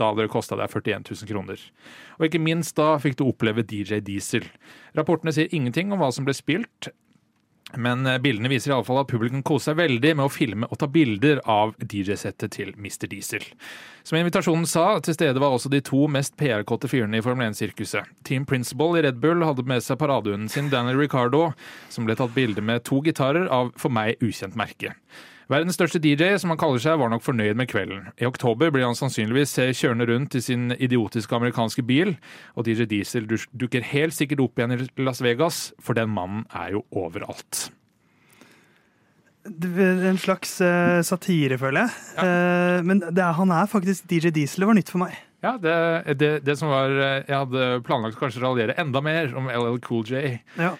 [0.00, 1.68] da hadde det kosta deg 41 000 kroner.
[2.16, 4.48] Og ikke minst da fikk du oppleve DJ Diesel.
[4.96, 6.88] Rapportene sier ingenting om hva som ble spilt,
[7.80, 10.68] men eh, bildene viser i alle fall at publikum koser seg veldig med å filme
[10.68, 13.08] og ta bilder av DJ-settet til Mr.
[13.10, 13.44] Diesel.
[14.02, 18.08] Som invitasjonen sa, til stede var også de to mest PR-kåte fyrene i Formel 1-sirkuset.
[18.26, 21.52] Team Principal i Red Bull hadde med seg paradehunden sin Daniel Ricardo,
[21.92, 24.96] som ble tatt bilde med to gitarer av for meg ukjent merke.
[25.50, 28.08] Verdens største DJ, som han kaller seg, var nok fornøyd med kvelden.
[28.20, 32.14] I oktober blir han sannsynligvis eh, kjørende rundt i sin idiotiske amerikanske bil,
[32.54, 36.76] og DJ Diesel dukker helt sikkert opp igjen i Las Vegas, for den mannen er
[36.76, 37.66] jo overalt.
[39.42, 41.94] En slags uh, satire, føler jeg.
[42.14, 42.22] Ja.
[42.78, 44.62] Uh, men er, han er faktisk DJ Diesel.
[44.62, 45.18] Det var nytt for meg.
[45.42, 45.74] Ja, det,
[46.20, 50.04] det, det, som var Jeg hadde planlagt kanskje å raljere enda mer om LL Cool
[50.06, 50.36] J.
[50.54, 50.76] Ja.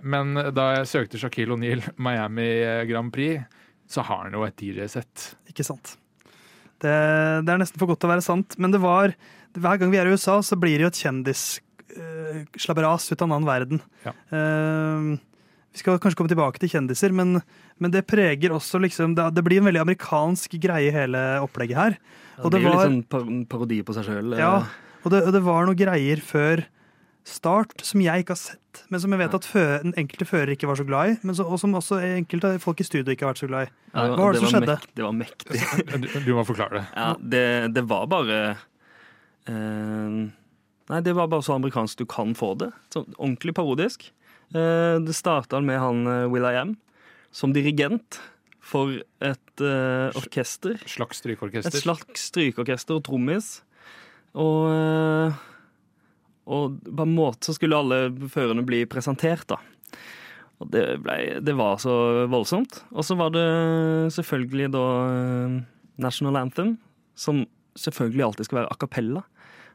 [0.00, 2.48] Men da jeg søkte Shaquille O'Neal Miami
[2.88, 3.44] Grand Prix,
[3.90, 5.16] så har han jo et DJ-sett.
[5.50, 5.86] Ikke sant.
[6.80, 6.94] Det,
[7.44, 8.48] det, er nesten for godt til å være sant.
[8.58, 9.06] Men det var
[9.58, 13.34] Hver gang vi er i USA, så blir det jo et kjendisslabberas ut av en
[13.34, 13.78] annen verden.
[14.06, 14.12] Ja.
[14.30, 17.28] vi skal kanskje komme tilbake til kjendiser, men
[17.80, 21.96] men det preger også liksom Det, det blir en veldig amerikansk greie, hele opplegget her.
[22.36, 24.36] Ja, det, det blir jo litt sånn parodi på seg sjøl.
[24.38, 24.54] Ja,
[25.00, 26.66] og det, og det, var noen greier før
[27.26, 29.46] start som jeg ikke har sett, men som jeg vet at
[29.84, 31.16] den enkelte fører ikke var så glad i.
[31.22, 33.72] Men så, og som også enkelte folk i studio ikke har vært så glad i.
[33.92, 34.76] Ja, Hva var det, som skjedde?
[34.80, 35.62] Mek det var mektig.
[36.02, 36.84] du, du, må forklare det.
[36.96, 38.40] Ja, det, det var bare
[39.48, 40.20] uh,
[40.90, 42.72] Nei, det var bare så amerikansk du kan få det.
[42.90, 44.08] Så, ordentlig parodisk.
[44.50, 46.74] Uh, det starta med han uh, Will I Am
[47.30, 48.18] som dirigent
[48.70, 50.78] for et uh, orkester.
[50.90, 51.72] Slags strykeorkester.
[51.72, 53.60] Et slags strykeorkester og trommis.
[54.34, 55.38] Og, uh,
[56.48, 59.60] og på en måte så skulle alle førerne bli presentert, da.
[60.60, 62.82] Og det, ble, det var så voldsomt.
[62.92, 63.46] Og så var det
[64.16, 65.58] selvfølgelig da uh,
[66.00, 66.74] National Anthem,
[67.16, 67.46] som
[67.80, 69.22] selvfølgelig alltid skal være a cappella,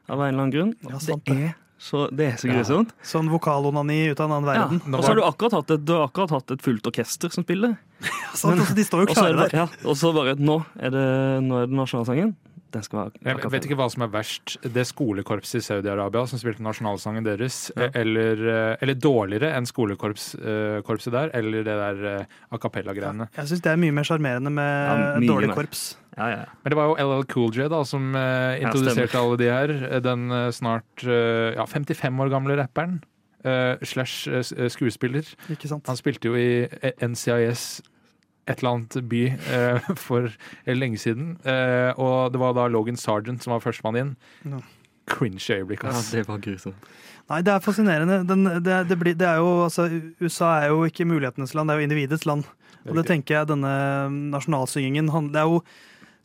[0.06, 0.74] av en eller annen grunn.
[0.86, 2.92] Ja, det er så det er så grusomt.
[2.94, 3.06] Ja.
[3.10, 4.78] Sånn vokalonani ut av en annen verden.
[4.80, 4.92] Ja.
[4.96, 7.76] Og så har du akkurat hatt et, du akkurat hatt et fullt orkester som spiller.
[8.06, 9.54] Ja, sant, Men, de står jo klare der.
[9.56, 11.04] Ja, og så bare Nå er det,
[11.44, 12.34] nå er det nasjonalsangen.
[12.76, 14.56] Den skal være Jeg vet ikke hva som er verst.
[14.62, 17.88] Det skolekorpset i Saudi-Arabia som spilte nasjonalsangen deres, ja.
[17.96, 23.30] eller, eh, eller, dårligere enn skolekorpset eh, der, eller det der eh, a cappella-greiene.
[23.38, 25.88] Jeg syns det er mye mer sjarmerende med dårlig korps.
[26.16, 26.44] Ja, ja.
[26.64, 29.74] Men det var jo LL Cool J da, som uh, introduserte alle de her.
[30.04, 33.02] Den uh, snart uh, ja, 55 år gamle rapperen.
[33.86, 34.26] slash
[34.74, 35.22] skuespiller.
[35.86, 36.66] Han spilte jo i
[36.98, 37.76] NCIS
[38.46, 39.22] et eller annet by
[40.06, 40.30] for
[40.66, 41.36] lenge siden.
[41.98, 44.12] og det var da Logan Sergeant som var førstemann inn.
[44.46, 44.62] No.
[45.06, 46.12] Cringe øyeblikk, ass.
[46.12, 46.86] Ja, det var grusomt.
[47.26, 48.20] Nei, det er fascinerende.
[48.26, 49.88] Den, det, det, blir, det, er jo, altså,
[50.22, 52.46] USA er jo ikke mulighetenes land, det er jo individets land.
[52.86, 53.70] Og det tenker jeg denne
[54.30, 55.62] nasjonalsyngingen Det er jo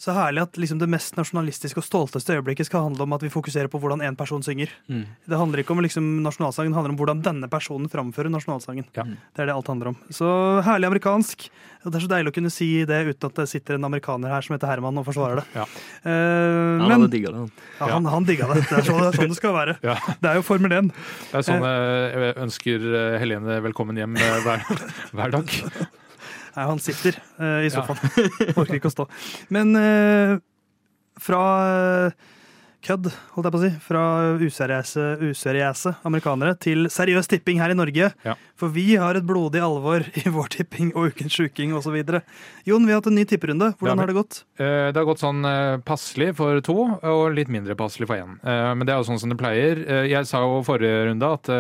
[0.01, 3.29] så herlig at liksom det mest nasjonalistiske og stolteste øyeblikket skal handle om at vi
[3.29, 4.71] fokuserer på hvordan én person synger.
[4.89, 5.03] Mm.
[5.29, 8.87] Det handler ikke om liksom, nasjonalsangen, det handler om hvordan denne personen framfører nasjonalsangen.
[8.97, 9.05] Ja.
[9.05, 9.99] Det er det alt handler om.
[10.09, 10.25] Så
[10.65, 11.47] herlig amerikansk.
[11.85, 14.45] Det er så deilig å kunne si det uten at det sitter en amerikaner her
[14.45, 15.47] som heter Herman og forsvarer det.
[15.53, 15.69] Ja.
[16.01, 17.55] Uh, han hadde digga det, han.
[17.77, 18.61] Ja, han, han digga det.
[18.65, 19.79] Det er, sånn, det er sånn det skal være.
[19.85, 19.99] Ja.
[20.17, 20.93] Det er jo Formel 1.
[21.29, 22.91] Det er sånn jeg ønsker
[23.21, 24.65] Helene velkommen hjem hver,
[25.17, 25.59] hver dag.
[26.51, 27.97] Nei, han sitter uh, i sofaen.
[28.19, 28.51] Ja.
[28.59, 29.07] Orker ikke å stå.
[29.55, 30.35] Men uh,
[31.21, 31.41] fra
[32.11, 32.37] uh,
[32.81, 34.03] kødd, holdt jeg på å si, fra
[34.41, 38.07] useriøse, useriøse amerikanere til seriøs tipping her i Norge.
[38.25, 38.33] Ja.
[38.57, 41.93] For vi har et blodig alvor i vår tipping og Ukens sjuking osv.
[42.65, 43.69] Jon, vi har hatt en ny tipperunde.
[43.77, 44.41] Hvordan ja, har det gått?
[44.57, 45.45] Det har gått sånn
[45.85, 48.33] passelig for to, og litt mindre passelig for én.
[48.41, 49.85] Men det er jo sånn som det pleier.
[50.09, 51.53] Jeg sa jo forrige runde at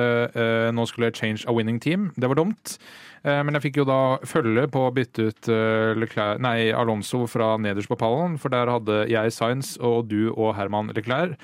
[0.73, 2.09] nå skulle jeg change a winning team.
[2.17, 2.79] Det var dumt.
[3.21, 7.27] Eh, men jeg fikk jo da følge på å bytte ut eh, Leclerc, nei, Alonso
[7.29, 11.37] fra nederst på pallen, for der hadde jeg Sainz og du og Herman Leclerc.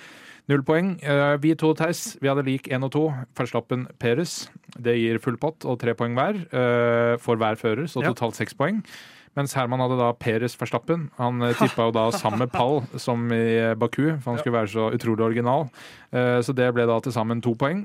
[0.47, 0.95] Null poeng.
[1.03, 3.03] Eh, vi to, Theis, vi hadde lik én og to.
[3.38, 4.47] Verstappen Peres.
[4.80, 6.39] Det gir full pott og tre poeng hver
[7.21, 8.80] for hver fører, så totalt seks poeng.
[9.38, 11.09] Mens Herman hadde da Peres Verstappen.
[11.19, 15.25] Han tippa jo da samme pall som i Baku, for han skulle være så utrolig
[15.28, 15.67] original.
[16.09, 17.84] Så det ble da til sammen to poeng.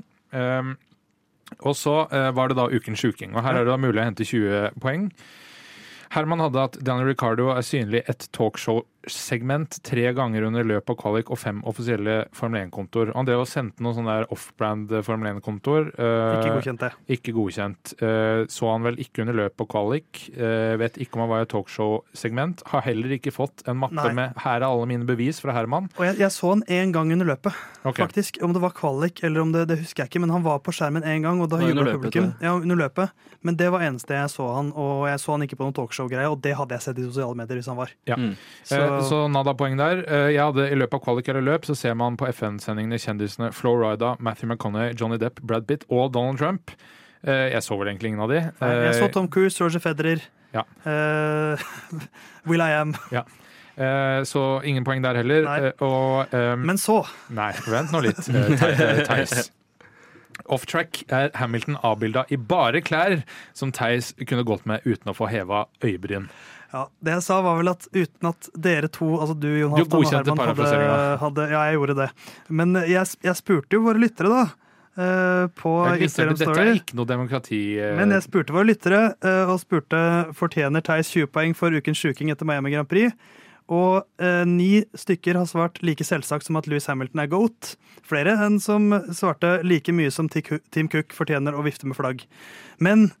[1.61, 3.35] Og så uh, var det da Ukens sjuking.
[3.35, 5.09] Og her er det da mulig å hente 20 poeng.
[6.13, 8.27] Herman hadde at Daniel Ricardo er synlig et
[9.03, 13.13] talkshow-segment tre ganger under løpet av kvalik og fem offisielle Formel 1-kontoer.
[13.15, 15.91] Han drev og sendte noen sånne der off-brand Formel 1-kontoer.
[15.97, 16.91] Uh, ikke godkjent, det.
[17.17, 17.93] Ikke godkjent.
[18.01, 20.23] Uh, så han vel ikke under løpet av kvalik.
[20.83, 22.63] Vet ikke om han var i talkshow-segment.
[22.71, 24.13] Har heller ikke fått en mappe Nei.
[24.13, 25.89] med 'her er alle mine bevis' fra Herman.
[25.97, 28.05] Og jeg, jeg så han én gang under løpet, okay.
[28.05, 28.39] faktisk.
[28.43, 30.73] Om det var kvalik eller om det, det husker jeg ikke, men han var på
[30.73, 32.33] skjermen én gang, og da jubla publikum.
[32.41, 33.09] Ja, under løpet.
[33.41, 36.03] Men det var eneste jeg så han, og jeg så han ikke på noen talkshow
[36.03, 37.91] talkshow-greie, og det hadde jeg sett i sosiale medier hvis han var.
[38.09, 38.17] Ja.
[38.17, 38.35] Mm.
[38.63, 40.03] Så, eh, så nada poeng der.
[40.07, 43.51] Eh, jeg hadde I løpet av kvalik eller løp så ser man på FN-sendingene kjendisene
[43.55, 46.73] Flo Rida, Matthew McConney, Johnny Depp, Brad Pitt og Donald Trump.
[47.23, 48.43] Eh, jeg så vel egentlig ingen av de.
[48.43, 50.21] Jeg så Tom Cruise, Roger Federer,
[50.53, 50.65] ja.
[50.85, 51.57] uh,
[52.49, 52.93] Will I Am.
[53.13, 53.23] Ja.
[54.29, 55.47] så ingen poeng der heller.
[55.81, 56.99] Og, um, Men så
[57.33, 58.21] Nei, vent nå litt,
[59.09, 59.49] Theis.
[60.51, 63.21] Offtrack er Hamilton avbilda i bare klær
[63.55, 66.27] som Theis kunne gått med uten å få heva øyebryn.
[66.73, 69.99] Ja, Det jeg sa, var vel at uten at dere to, altså du Jon Halvdan
[70.01, 72.09] og Herman, hadde, hadde Ja, jeg gjorde det.
[72.49, 74.43] Men jeg, jeg spurte jo våre lyttere, da.
[74.97, 76.57] eh, På Instagram Story.
[76.57, 77.61] Dette er ikke noe demokrati.
[77.77, 80.01] eh, Men jeg spurte våre lyttere, eh, og spurte
[80.33, 83.13] fortjener Theis 20 poeng for ukens sjuking etter Miami Grand Prix.
[83.71, 87.75] Og eh, ni stykker har svart like selvsagt som at Louis Hamilton er goat.
[88.03, 92.25] Flere enn som svarte like mye som Team Cook fortjener å vifte med flagg.
[92.83, 93.11] Men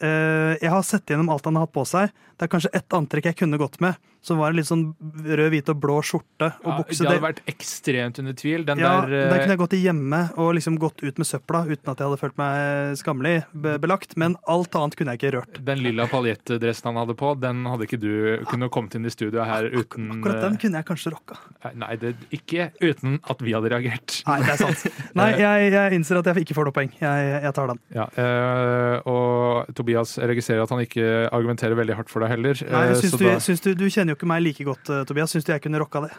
[0.00, 2.10] jeg har sett gjennom alt han har hatt på seg.
[2.36, 4.80] Det er kanskje ett antrekk jeg kunne gått med, som var en litt sånn
[5.22, 6.98] rød, hvit og blå skjorte og ja, bukse.
[7.04, 8.64] det hadde vært ekstremt under tvil.
[8.66, 11.28] Den Ja, der Der kunne eh, jeg gått i hjemme og liksom gått ut med
[11.28, 14.16] søpla uten at jeg hadde følt meg skammelig be- belagt.
[14.18, 15.60] Men alt annet kunne jeg ikke rørt.
[15.64, 18.12] den lilla paljettdressen han hadde på, den hadde ikke du
[18.50, 21.38] kunne kommet inn i studio her uten Akkurat den eh, kunne jeg kanskje rocka.
[21.78, 24.18] Nei, det, ikke uten at vi hadde reagert.
[24.26, 24.84] Nei, det er sant.
[25.18, 26.90] Nei, jeg, jeg innser at jeg ikke får noe poeng.
[27.00, 27.80] Jeg, jeg tar den.
[27.94, 32.58] Ja, eh, og Tobias registrerer at han ikke argumenterer veldig hardt for deg heller.
[32.66, 34.88] Nei, eh, syns så du, da- syns du, du kjenner jo ikke meg like godt,
[34.90, 35.30] eh, Tobias.
[35.36, 36.14] Syns du jeg kunne rocka det?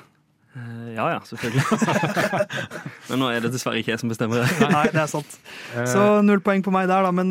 [0.58, 1.62] Eh, Ja ja, selvfølgelig.
[3.12, 4.48] Men nå er det dessverre ikke jeg som bestemmer det.
[4.74, 5.36] Nei, det er sant.
[5.76, 7.12] eh, Så null poeng på meg der, da.
[7.14, 7.30] Men,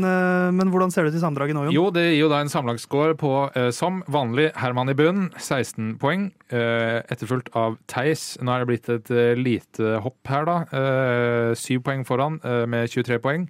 [0.54, 1.74] men hvordan ser det ut i sammendraget nå, Jon?
[1.74, 3.32] Jo, det gir jo da en sammenlagsscore på
[3.74, 6.28] som vanlig Herman i bunnen, 16 poeng.
[6.54, 8.36] Eh, etterfulgt av Theis.
[8.38, 9.10] Nå er det blitt et
[9.40, 10.58] lite hopp her, da.
[10.70, 12.38] Eh, Syv poeng foran
[12.70, 13.48] med 23 poeng.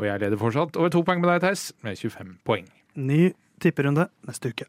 [0.00, 2.66] Og jeg leder fortsatt over to poeng med deg, Theis, med 25 poeng.
[2.98, 3.28] Ny
[3.62, 4.66] tipperunde neste uke.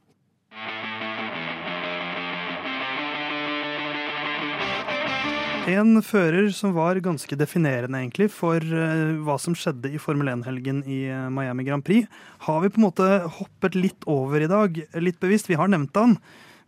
[5.63, 10.81] En fører som var ganske definerende egentlig for eh, hva som skjedde i Formel 1-helgen
[10.83, 12.09] i eh, Miami Grand Prix,
[12.47, 13.07] har vi på en måte
[13.37, 14.81] hoppet litt over i dag.
[14.99, 15.47] Litt bevisst.
[15.47, 16.17] Vi har nevnt han,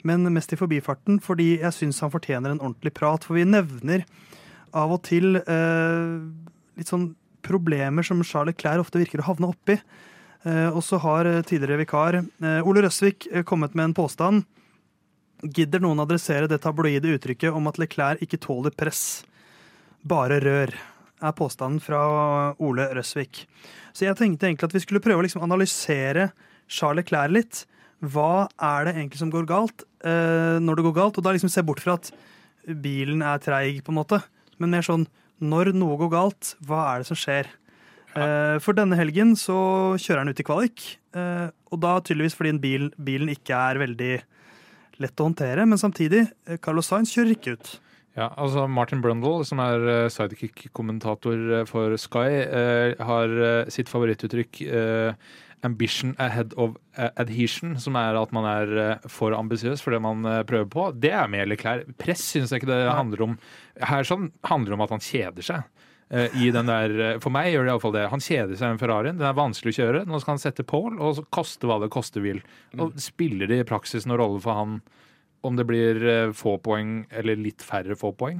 [0.08, 3.28] men mest i forbifarten fordi jeg syns han fortjener en ordentlig prat.
[3.28, 4.08] For vi nevner
[4.72, 6.16] av og til eh,
[6.80, 7.12] litt sånn
[7.46, 9.80] problemer som Charles Clair ofte virker å havne oppi.
[10.46, 14.46] Eh, og så har eh, tidligere vikar eh, Ole Røsvik kommet med en påstand.
[15.44, 19.26] Gidder noen adressere det tabloide uttrykket om at Leclerc ikke tåler press?
[20.06, 20.72] Bare rør,
[21.26, 22.02] er påstanden fra
[22.64, 23.44] Ole Røsvik.
[23.96, 26.30] Så jeg tenkte egentlig at vi skulle prøve å liksom analysere
[26.68, 27.66] Charles Leclerc litt.
[28.06, 31.20] Hva er det egentlig som går galt eh, når det går galt?
[31.20, 32.12] Og da liksom se bort fra at
[32.66, 34.22] bilen er treig, på en måte.
[34.60, 35.08] Men mer sånn
[35.44, 37.50] når noe går galt, hva er det som skjer?
[38.16, 39.58] Eh, for denne helgen så
[40.00, 40.86] kjører han ut i kvalik,
[41.18, 44.14] eh, og da tydeligvis fordi en bil, bilen ikke er veldig
[45.04, 47.80] lett å håndtere, men samtidig, eh, Carlos Sainz kjører ikke ut.
[48.16, 53.34] Ja, altså Martin Brundle, som er eh, sidekick-kommentator eh, for Sky, eh, har
[53.74, 55.34] sitt favorittuttrykk eh,
[55.66, 60.68] 'ambition ahead of adhesion', som er at man er for ambisiøs for det man prøver
[60.70, 60.84] på.
[60.94, 61.82] Det er med eller klær.
[61.98, 63.34] Press syns jeg ikke det handler om.
[63.82, 65.64] Her sånn handler det om at han kjeder seg.
[66.16, 68.06] Eh, I den der, eh, for meg gjør det iallfall det.
[68.14, 69.18] Han kjeder seg med Ferrarien.
[69.20, 70.04] Den er vanskelig å kjøre.
[70.08, 72.40] Nå skal han sette pål, og så koste hva det koste vil.
[72.80, 74.78] Og spiller det i praksis noen rolle for han
[75.46, 78.40] om det blir eh, få poeng eller litt færre få poeng?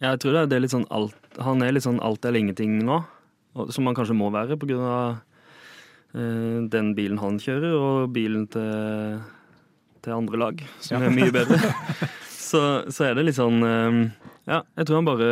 [0.00, 2.24] Ja, jeg tror det er, det er litt sånn alt, Han er litt sånn alt
[2.24, 3.00] eller ingenting nå,
[3.74, 5.18] som han kanskje må være av
[6.14, 9.20] eh, den bilen han kjører, og bilen til,
[10.02, 11.08] til andre lag, som Ja.
[11.10, 11.58] er mye bedre.
[12.50, 14.00] så, så er det litt sånn eh,
[14.50, 15.30] Ja, jeg tror han bare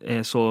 [0.00, 0.42] er så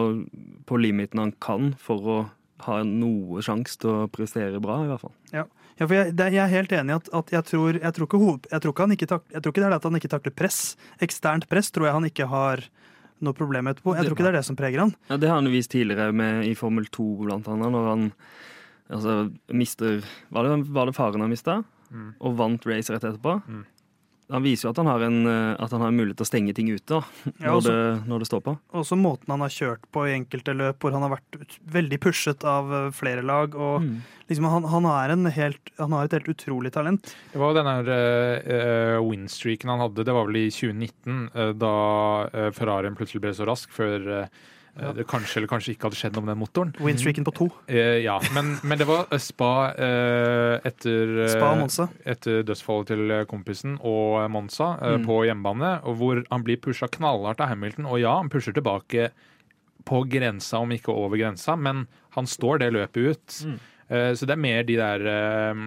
[0.65, 2.17] på limiten han kan for å
[2.65, 5.13] ha noe sjanse til å prestere bra, i hvert fall.
[5.35, 5.45] Ja,
[5.83, 8.21] for jeg, det, jeg er helt enig i at, at jeg, tror, jeg, tror ikke
[8.21, 9.99] hoved, jeg, tror ikke han ikke tak, jeg tror ikke det er det at han
[9.99, 10.59] ikke takler press.
[11.03, 12.63] Eksternt press tror jeg han ikke har
[13.25, 13.95] noe problem etterpå.
[13.97, 14.95] Jeg tror ikke det er det som preger han.
[15.11, 18.09] Ja, Det har han vist tidligere med, i Formel 2, blant annet, når han
[18.87, 19.15] altså,
[19.51, 20.01] mister
[20.35, 21.61] Var det, var det faren han mista?
[21.91, 22.11] Mm.
[22.19, 23.37] Og vant race rett etterpå?
[23.45, 23.63] Mm.
[24.33, 26.29] Han viser jo at han har en, eh, at han har en mulighet til å
[26.31, 27.01] stenge ting ute da,
[27.43, 28.53] Ja, når, også, det, når det står på.
[28.81, 32.45] også måten han har kjørt på i enkelte løp hvor han har vært veldig pushet
[32.49, 33.53] av eh, flere lag.
[33.53, 34.01] Og Mm.
[34.31, 37.13] liksom, han, han, er en helt, han har et helt utrolig talent.
[37.33, 41.51] Det var jo den her uh, winstreaken han hadde, det var vel i 2019, uh,
[41.53, 41.73] da
[42.33, 44.43] uh, Ferrarien plutselig ble så rask før eh,
[44.75, 44.91] Ja.
[44.91, 46.73] det kanskje eller kanskje ikke hadde skjedd noe med den motoren.
[46.83, 47.45] Winstreaken på to.
[47.71, 53.11] Eh, ja, men, men det var eh, spa eh, etter, eh, Spa etter dødsfallet til
[53.11, 55.05] eh, kompisen og eh, Monza eh, Mm.
[55.07, 57.85] på hjemmebane, hvor han blir pusha knallhardt av Hamilton.
[57.87, 59.09] Og ja, han pusher tilbake
[59.85, 61.85] på grensa, om ikke over grensa, men
[62.17, 63.39] han står det løpet ut.
[63.45, 63.57] Mm.
[63.89, 65.65] Eh, så det er mer de der eh,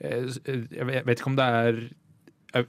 [0.00, 1.90] eh, Jeg vet ikke om det er eh,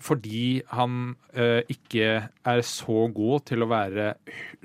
[0.02, 4.08] fordi han uh, ikke er så god til å være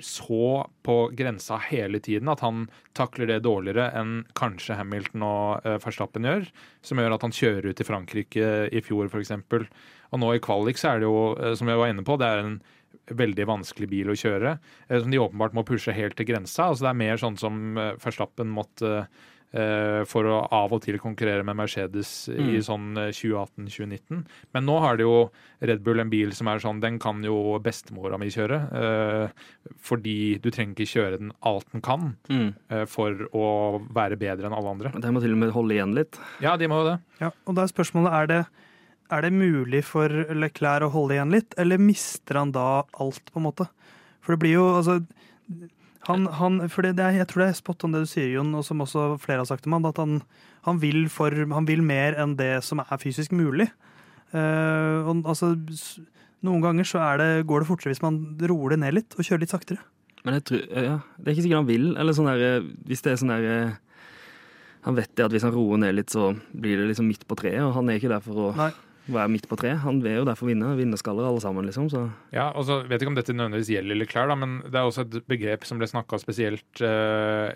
[0.01, 2.65] så på grensa hele tiden at han
[2.97, 6.49] takler det dårligere enn kanskje Hamilton og uh, Verstappen gjør,
[6.81, 9.35] som gjør at han kjører ut i Frankrike i fjor f.eks.
[10.11, 12.31] Og nå i kvalik så er det jo, uh, som jeg var inne på, det
[12.31, 12.61] er en
[13.17, 14.57] veldig vanskelig bil å kjøre,
[14.89, 16.71] eh, som de åpenbart må pushe helt til grensa.
[16.71, 19.29] Altså det er mer sånn som eh, Verstappen måtte eh,
[20.07, 22.63] for å av og til konkurrere med Mercedes i Mm.
[22.63, 24.25] sånn eh, 2018-2019.
[24.55, 25.31] Men nå har det jo
[25.61, 28.61] Red Bull en bil som er sånn, den kan jo bestemora mi kjøre.
[28.73, 29.29] Eh,
[29.81, 32.55] fordi du trenger ikke kjøre den alt den kan Mm.
[32.71, 34.93] eh, for å være bedre enn alle andre.
[35.01, 36.19] De må til og med holde igjen litt.
[36.41, 37.01] Ja, de må jo det.
[37.21, 38.47] Ja, og da er spørsmålet er det,
[39.11, 43.39] er det mulig for Leclerc å holde igjen litt, eller mister han da alt, på
[43.43, 43.67] en måte?
[44.23, 45.01] For det blir jo altså
[46.11, 48.29] han, han, for det, det er, Jeg tror det er spot on det du sier,
[48.35, 50.19] Jon, og som også flere har sagt om han, at han,
[50.67, 53.71] han, vil, for, han vil mer enn det som er fysisk mulig.
[54.31, 55.55] Uh, og, altså,
[56.47, 59.45] noen ganger så det, går det fortere hvis man roer det ned litt og kjører
[59.45, 59.83] litt saktere.
[60.25, 61.87] Men jeg tror, ja, det er ikke sikkert han vil.
[61.97, 63.79] Eller sånn der, hvis det er sånn der
[64.85, 67.37] Han vet det at hvis han roer ned litt, så blir det liksom midt på
[67.37, 67.61] treet.
[67.65, 68.71] Og han er ikke der for å Nei.
[69.15, 69.81] Være midt på treet.
[69.85, 70.73] Han vil jo derfor vinne.
[70.79, 71.91] Vinnerskaller alle sammen, liksom.
[71.93, 74.89] Så Ja, og så vet ikke om dette nødvendigvis gjelder Leclerc, da, men det er
[74.89, 77.51] også et begrep som ble snakka spesielt uh,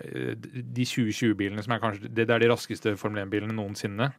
[0.53, 4.11] De 2020-bilene som er kanskje det er de raskeste Formel 1-bilene noensinne.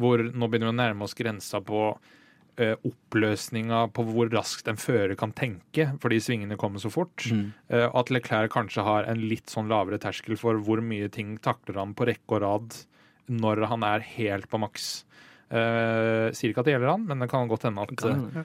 [0.00, 4.80] Hvor nå begynner vi å nærme oss grensa på uh, oppløsninga på hvor raskt en
[4.80, 7.26] fører kan tenke, fordi svingene kommer så fort.
[7.30, 7.46] Mm.
[7.72, 11.82] Uh, at Leclerc kanskje har en litt sånn lavere terskel for hvor mye ting takler
[11.82, 12.82] han på rekke og rad
[13.30, 15.04] når han er helt på maks.
[15.50, 18.44] Eh, sier ikke at det gjelder han, men det kan godt hende at eh,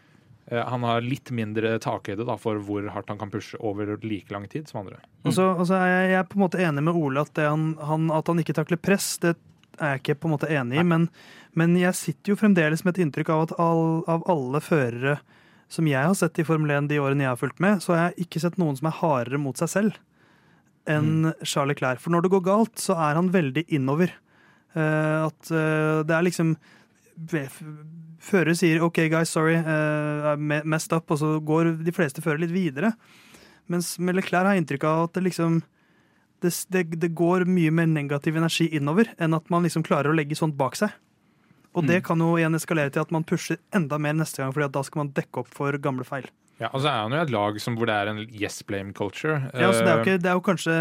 [0.49, 4.33] Eh, Han har litt mindre takhøyde da, for hvor hardt han kan pushe over like
[4.33, 4.99] lang tid som andre.
[5.23, 7.33] Og så, og så er jeg, jeg er på en måte enig med Ole at,
[7.37, 9.35] det han, han, at han ikke takler press, det
[9.79, 10.85] er jeg ikke på en måte enig i.
[10.85, 11.07] Men,
[11.57, 15.19] men jeg sitter jo fremdeles med et inntrykk av at all, av alle førere
[15.69, 18.07] som jeg har sett i Formel 1 de årene jeg har fulgt med, så har
[18.07, 19.99] jeg ikke sett noen som er hardere mot seg selv
[20.89, 21.99] enn Charles Clair.
[22.01, 24.09] For når det går galt, så er han veldig innover.
[24.73, 26.55] Uh, at uh, det er liksom
[28.19, 32.39] Fører sier 'OK, guys, sorry, uh, I messed up', og så går de fleste fører
[32.39, 32.93] litt videre.
[33.67, 35.61] Mens med Leclerc har jeg inntrykk av at det liksom
[36.41, 40.15] det, det, det går mye mer negativ energi innover enn at man liksom klarer å
[40.15, 40.89] legge sånt bak seg.
[41.77, 44.73] Og det kan jo igjen eskalere til at man pusher enda mer neste gang, at
[44.73, 46.25] da skal man dekke opp for gamle feil.
[46.59, 48.91] Ja, og så er han jo et lag som, hvor det er en yes blame
[48.95, 49.37] culture.
[49.53, 50.75] Ja, altså det er, jo Eh, ikke, det er jo kanskje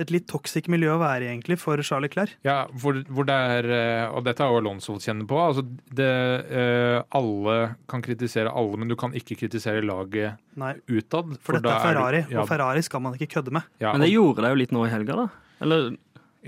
[0.00, 2.30] et litt toxic miljø å være i, egentlig, for Charlie Clair.
[2.46, 5.38] Ja, hvor, hvor det er eh, Og dette er jo Alonso kjenner på.
[5.42, 5.64] Altså
[5.98, 6.08] det,
[6.50, 7.56] eh, alle
[7.90, 11.36] kan kritisere alle, men du kan ikke kritisere laget Nei, utad.
[11.42, 13.62] for, dette er Ferrari, er, ja, og Ferrari skal man ikke kødde med.
[13.82, 15.28] ja, Men det gjorde de jo litt nå i helga, da.
[15.66, 15.90] Eller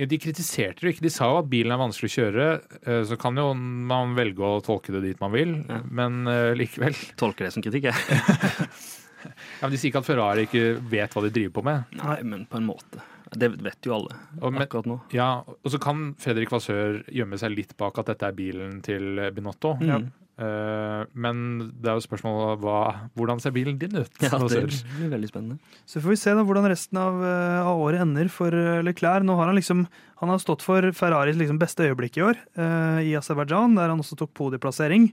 [0.01, 1.03] De kritiserte det ikke.
[1.05, 2.44] De sa jo at bilen er vanskelig å kjøre.
[2.86, 5.80] eh, Så kan jo man velge å tolke det dit man vil, Ja.
[5.90, 6.22] men
[6.57, 6.94] likevel.
[7.18, 7.94] tolker det som kritikk, jeg.
[9.20, 11.90] Ja, men de sier ikke at Ferrari ikke vet hva de driver på med.
[11.98, 13.03] Nei, men på en måte.
[13.31, 14.16] Det vet jo alle
[14.51, 15.01] men- akkurat nå.
[15.14, 19.31] Ja, og så kan Fredrik Vassør gjemme seg litt bak at dette er bilen til
[19.35, 19.76] Binotto.
[19.81, 19.91] Mm.
[19.91, 20.09] Eh,
[20.41, 21.41] men
[21.82, 22.76] det er jo spørsmålet hva,
[23.18, 24.11] hvordan ser bilen din ut?
[24.24, 25.59] Ja, det blir veldig spennende.
[25.88, 29.26] Så får vi se da hvordan resten av, eh, av året ender for eh, Leclerc.
[29.28, 29.86] Nå har han liksom
[30.20, 34.01] han har stått for Ferraris liksom beste øyeblikk i år, eh, i Aserbajdsjan, der han
[34.03, 35.07] også tok podieplassering.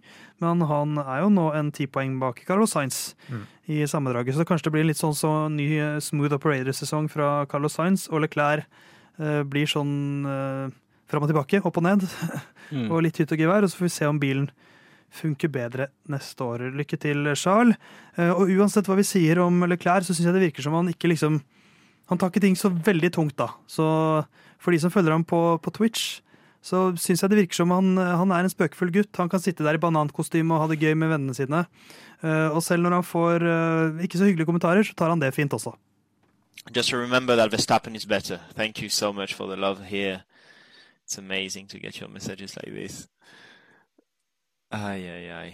[0.43, 3.45] Men han er jo nå en ti poeng bak Carlos Sainz Mm.
[3.69, 7.75] i sammendraget, så kanskje det blir litt sånn så ny eh, smooth operator-sesong fra Carlos
[7.79, 8.65] Sainz, og Leclerc
[9.19, 10.75] eh, blir sånn eh,
[11.07, 12.07] fram og tilbake, opp og ned,
[12.67, 12.89] Mm.
[12.91, 14.49] og litt hytt og gevær, og så får vi se om bilen
[15.11, 16.65] funker bedre neste år.
[16.75, 17.77] Lykke til, Charles.
[18.17, 20.89] Eh, Og uansett hva vi sier om Leclerc, så syns jeg det virker som han
[20.91, 21.41] ikke liksom
[22.09, 23.49] Han tar ikke ting så veldig tungt, da.
[23.67, 23.83] Så
[24.57, 26.21] for de som følger ham på, på Twitch,
[26.63, 29.11] så syns jeg det virker som han, han er en spøkefull gutt.
[29.19, 31.65] Han kan sitte der i banankostyme og ha det gøy med vennene sine.
[32.23, 35.33] Eh, og selv når han får eh, ikke så hyggelige kommentarer, så tar han det
[35.35, 35.75] fint også.
[36.73, 38.39] Just remember that Verstappen is better.
[38.55, 40.23] Thank you so much for the love here.
[41.05, 43.07] It's amazing to get your messages like this.
[44.71, 45.51] Ay, ai, ai.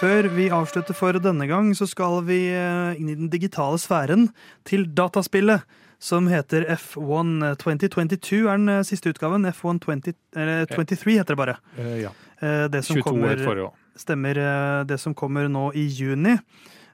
[0.00, 4.28] Før vi avslutter for denne gang, så skal vi eh, inn i den digitale sfæren
[4.66, 5.62] til dataspillet
[6.02, 9.46] som heter F1 2022 er den eh, siste utgaven.
[9.52, 11.54] F1 20, eller 23 heter det bare.
[11.78, 12.10] Eh, ja.
[12.42, 13.76] Eh, Det som 22 kommer, år forrige år.
[14.02, 14.42] stemmer
[14.90, 16.34] det som kommer nå i juni.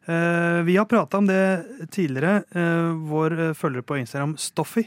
[0.05, 2.43] Eh, Vi har prata om det tidligere.
[2.53, 4.84] Eh, Vår følger på Instagram, Stoffy,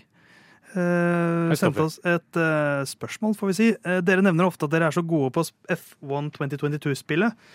[0.76, 3.70] eh, Hei, sendte oss et uh, spørsmål, får vi si.
[3.86, 7.48] Uh, Dere nevner ofte at dere er så gode på F1 2022-spillet.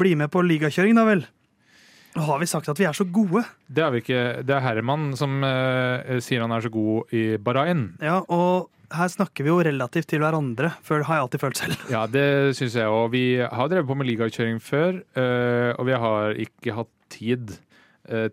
[0.00, 1.24] Bli med på ligakjøring, da vel.
[2.18, 3.44] Har vi sagt at vi er så gode?
[3.70, 4.20] Det er vi ikke.
[4.42, 7.92] Det er Herman som eh, sier han er så god i Bahrain.
[8.02, 11.84] Ja, og her snakker vi jo relativt til hverandre, før har jeg alltid følt selv.
[11.92, 13.12] Ja, det syns jeg òg.
[13.14, 17.69] Vi har drevet på med ligakjøring før, eh, og vi har ikke hatt tid eh,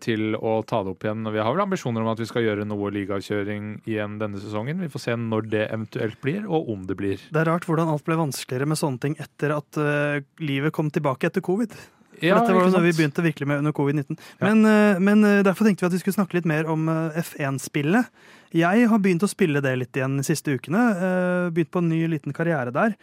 [0.02, 1.26] til å ta det opp igjen.
[1.30, 4.80] Vi har vel ambisjoner om at vi skal gjøre noe ligakjøring igjen denne sesongen.
[4.82, 7.22] Vi får se når det eventuelt blir, og om det blir.
[7.30, 10.90] Det er rart hvordan alt ble vanskeligere med sånne ting etter at uh, livet kom
[10.90, 11.76] tilbake etter covid.
[12.18, 14.18] For Ja, dette var jo noe vi begynte virkelig med under covid-19.
[14.40, 14.48] Ja.
[14.48, 17.20] Men, uh, men uh, derfor tenkte vi at vi skulle snakke litt mer om eh,
[17.22, 18.10] F1-spillet.
[18.58, 20.82] Jeg har begynt å spille det litt igjen de siste ukene.
[20.98, 22.96] eh, Begynt på en ny liten karriere der.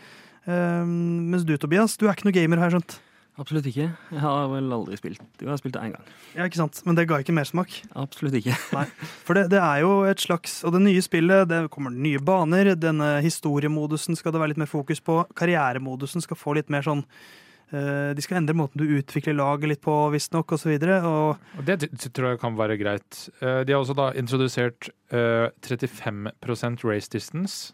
[0.50, 2.98] Eh, Mens du, Tobias, du er ikke noe gamer, har jeg skjønt.
[3.36, 3.90] Absolutt ikke.
[4.16, 5.20] Jeg har vel aldri spilt.
[5.42, 6.12] Jo, jeg har spilt det én gang.
[6.38, 6.78] Ja, ikke sant?
[6.88, 7.74] Men det ga ikke mersmak.
[8.00, 8.56] Absolutt ikke.
[9.28, 12.72] For det, det er jo et slags Og det nye spillet, det kommer nye baner.
[12.80, 15.18] Denne historiemodusen skal det være litt mer fokus på.
[15.36, 17.04] Karrieremodusen skal få litt mer sånn
[17.76, 20.72] eh, De skal endre måten du utvikler laget litt på, visstnok, osv.
[20.72, 23.26] Og, så og det tror jeg kan være greit.
[23.42, 27.74] Eh, De har også da introdusert eh, 35% race distance,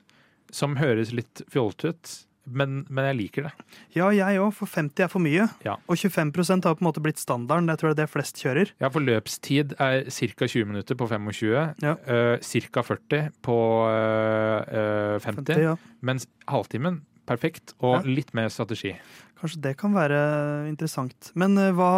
[0.52, 3.52] som høres litt fjollete ut, men, men jeg liker det.
[3.96, 5.46] ja, jeg òg, for 50 er for mye.
[5.66, 5.76] Ja.
[5.86, 7.70] Og 25% har på en måte blitt standarden.
[7.70, 8.74] Jeg tror det er det flest kjører.
[8.82, 10.48] Ja, for løpstid er ca.
[10.48, 11.52] 20 minutter på 25,
[11.86, 11.96] Ja.
[12.08, 12.86] Uh, ca.
[12.86, 13.58] 40 på
[13.92, 15.76] eh, eh, 50, 50, ja.
[16.02, 18.96] mens halvtimen perfekt, og litt mer strategi.
[19.42, 20.22] Kanskje det kan være
[20.70, 21.32] interessant.
[21.40, 21.92] Men uh, hva,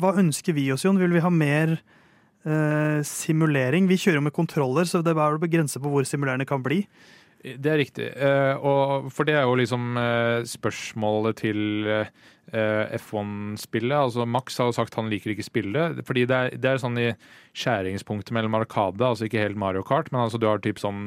[0.00, 0.98] hva ønsker vi oss, Jon?
[1.00, 1.76] Vil vi ha mer
[2.46, 3.88] eh, simulering?
[3.90, 6.84] Vi kjører jo med kontroller, så det er bare begrenset på hvor simulerende kan bli.
[7.46, 8.06] Det er riktig.
[8.10, 13.94] Eh, og for det er jo liksom eh, spørsmålet til eh, F1-spillet.
[13.94, 16.00] Altså Max har jo sagt han liker ikke spillet.
[16.08, 17.12] Fordi det er, det er sånn i
[17.54, 21.06] skjæringspunktet mellom Arkade, altså ikke helt Mario Kart, men altså du har typ sånn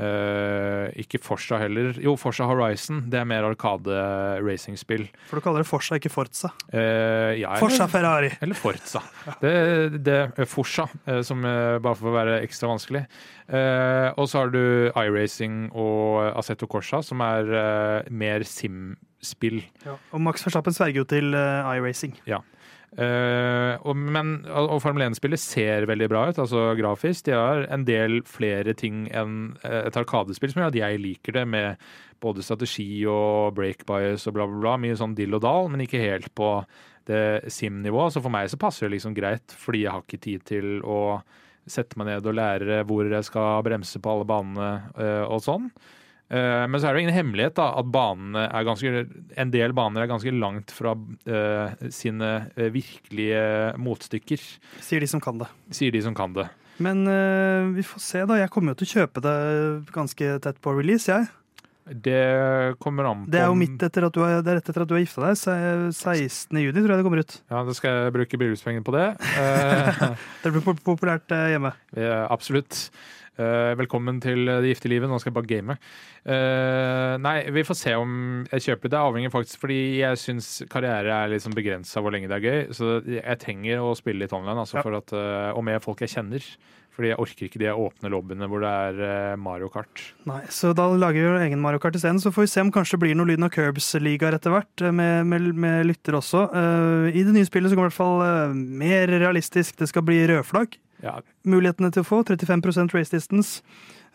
[0.00, 1.92] eh, eh, ikke Forsa heller.
[2.02, 3.02] Jo, Forsa Horizon.
[3.10, 5.06] Det er mer Arkade-racingspill.
[5.28, 6.50] For du kaller det Forsa, ikke Forza.
[6.72, 8.30] Uh, ja, eller- Ferrari.
[8.40, 9.02] eller Forza.
[9.40, 13.04] Det, det er Forsa, eh, som eh, bare for å være ekstra vanskelig.
[13.50, 19.62] Uh, og så har du iRacing og Assetto Corsa, som er eh, mer sim-spill.
[20.12, 22.14] Og Max Verstappen sverger jo til iRacing.
[22.26, 22.38] Eh,
[22.98, 27.28] og, men, og Formel 1-spillet ser veldig bra ut, altså grafisk.
[27.28, 31.38] De har en del flere ting enn eh, et arkadespill som gjør at jeg liker
[31.38, 34.74] det, med både strategi og break bias og bla, bla, bla.
[34.82, 36.56] Mye sånn dill og dal, men ikke helt på
[37.08, 38.16] det sim-nivået.
[38.16, 41.00] Så for meg så passer det liksom greit, fordi jeg har ikke tid til å
[41.70, 45.70] sette meg ned og lære hvor jeg skal bremse på alle banene eh, og sånn.
[46.30, 48.92] Eh, Men så er det jo ingen hemmelighet da, at banene er ganske,
[49.36, 50.92] en del baner er ganske langt fra
[51.26, 53.42] eh, sine eh, virkelige
[53.82, 54.38] motstykker,
[54.80, 55.48] Sier de som kan det.
[55.74, 56.46] sier de som kan det.
[56.80, 57.02] Men
[57.76, 58.38] vi får se, da.
[58.40, 59.34] Jeg kommer jo til å kjøpe det
[59.92, 61.26] ganske tett på release, jeg.
[61.90, 64.80] Det kommer an på Det er jo midt etter at du har, det er etter
[64.84, 65.36] at du har gifta deg.
[65.36, 66.56] se- 16.
[66.62, 67.34] juni, tror jeg det kommer ut.
[67.50, 69.06] Ja, da skal jeg bruke bryllupspengene på det.
[70.44, 71.72] Det blir populært hjemme.
[71.96, 72.86] Eh, absolutt.
[73.40, 75.08] Eh, velkommen til det gifte livet.
[75.10, 75.76] Nå skal jeg bare game.
[76.20, 78.10] Uh, nei, vi får se om
[78.50, 78.98] jeg kjøper det.
[79.00, 82.60] Avhenger faktisk fordi jeg syns karriere er liksom sånn begrensa hvor lenge det er gøy.
[82.76, 84.84] Så jeg trenger å spille litt online, altså, Ja.
[84.84, 86.44] for at, uh, og med folk jeg kjenner.
[87.00, 90.02] Fordi jeg orker ikke de åpne lobbyene hvor det er eh, Mario Kart.
[90.28, 92.18] Nei, Så da lager vi jo egen Mario Kart isteden.
[92.20, 94.92] Så får vi se om kanskje det blir noe Lyden av Curbs-ligaer etter hvert, eh,
[94.92, 96.42] med, med, med lyttere også.
[96.50, 99.78] Eh, I det nye spillet så kommer det i hvert fall eh, mer realistisk.
[99.80, 100.76] Det skal bli rødflagg.
[101.02, 103.62] Ja, Mulighetene til å få 35% race distance.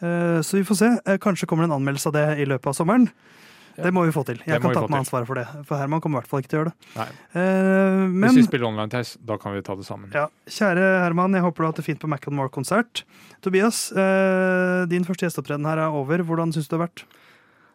[0.03, 0.89] Eh, så vi får se.
[1.05, 3.07] Eh, Kanskje kommer det en anmeldelse av det i løpet av sommeren.
[3.75, 3.83] Ja.
[3.83, 4.37] Det må vi få til.
[4.45, 5.43] Jeg det kan ta på meg ansvaret for det.
[5.67, 6.91] For Herman kommer i hvert fall ikke til å gjøre det.
[6.95, 7.07] nei.
[7.35, 10.13] Eh, men Hvis vi spiller online, test, da kan vi ta det sammen.
[10.15, 13.03] ja, kjære Herman, jeg håper du har hatt det fint på Mac & More konsert
[13.43, 16.23] Tobias, eh, din første gjesteopptreden her er over.
[16.23, 17.03] Hvordan syns du det har vært?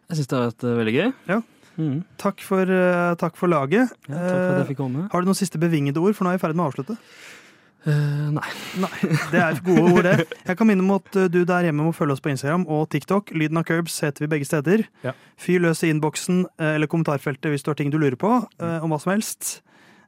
[0.09, 1.13] Jeg syns det har vært eh, veldig gøy.
[1.29, 1.41] Ja.
[1.77, 2.03] Mm.
[2.17, 3.93] Takk for, eh, takk for laget.
[4.09, 5.05] ja takk for at Eh, jeg fikk komme.
[5.11, 6.97] Har du noen siste bevingede ord, for nå er vi i ferd med å avslutte?
[7.81, 8.49] Eh, nei.
[9.31, 10.27] Det er gode ord, det.
[10.45, 12.85] Jeg kan minne om at eh, du der hjemme må følge oss på Instagram og
[12.93, 13.33] TikTok.
[13.33, 14.85] Lyden av Curbs heter vi begge steder.
[15.05, 15.15] Ja.
[15.41, 18.77] Fyr løs i innboksen eh, eller kommentarfeltet hvis du har ting du lurer på uh,
[18.83, 19.61] om hva som helst.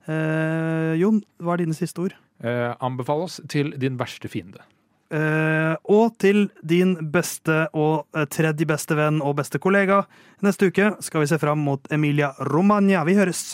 [0.05, 2.15] Uh, Jon, hva er dine siste ord?
[2.43, 4.65] Eh, anbefal oss til din verste fiende.
[5.13, 10.01] Eh, og til din beste og tredje beste venn og beste kollega.
[10.43, 13.05] Neste uke skal vi se fram mot Emilia Romagna.
[13.07, 13.53] Vi høres!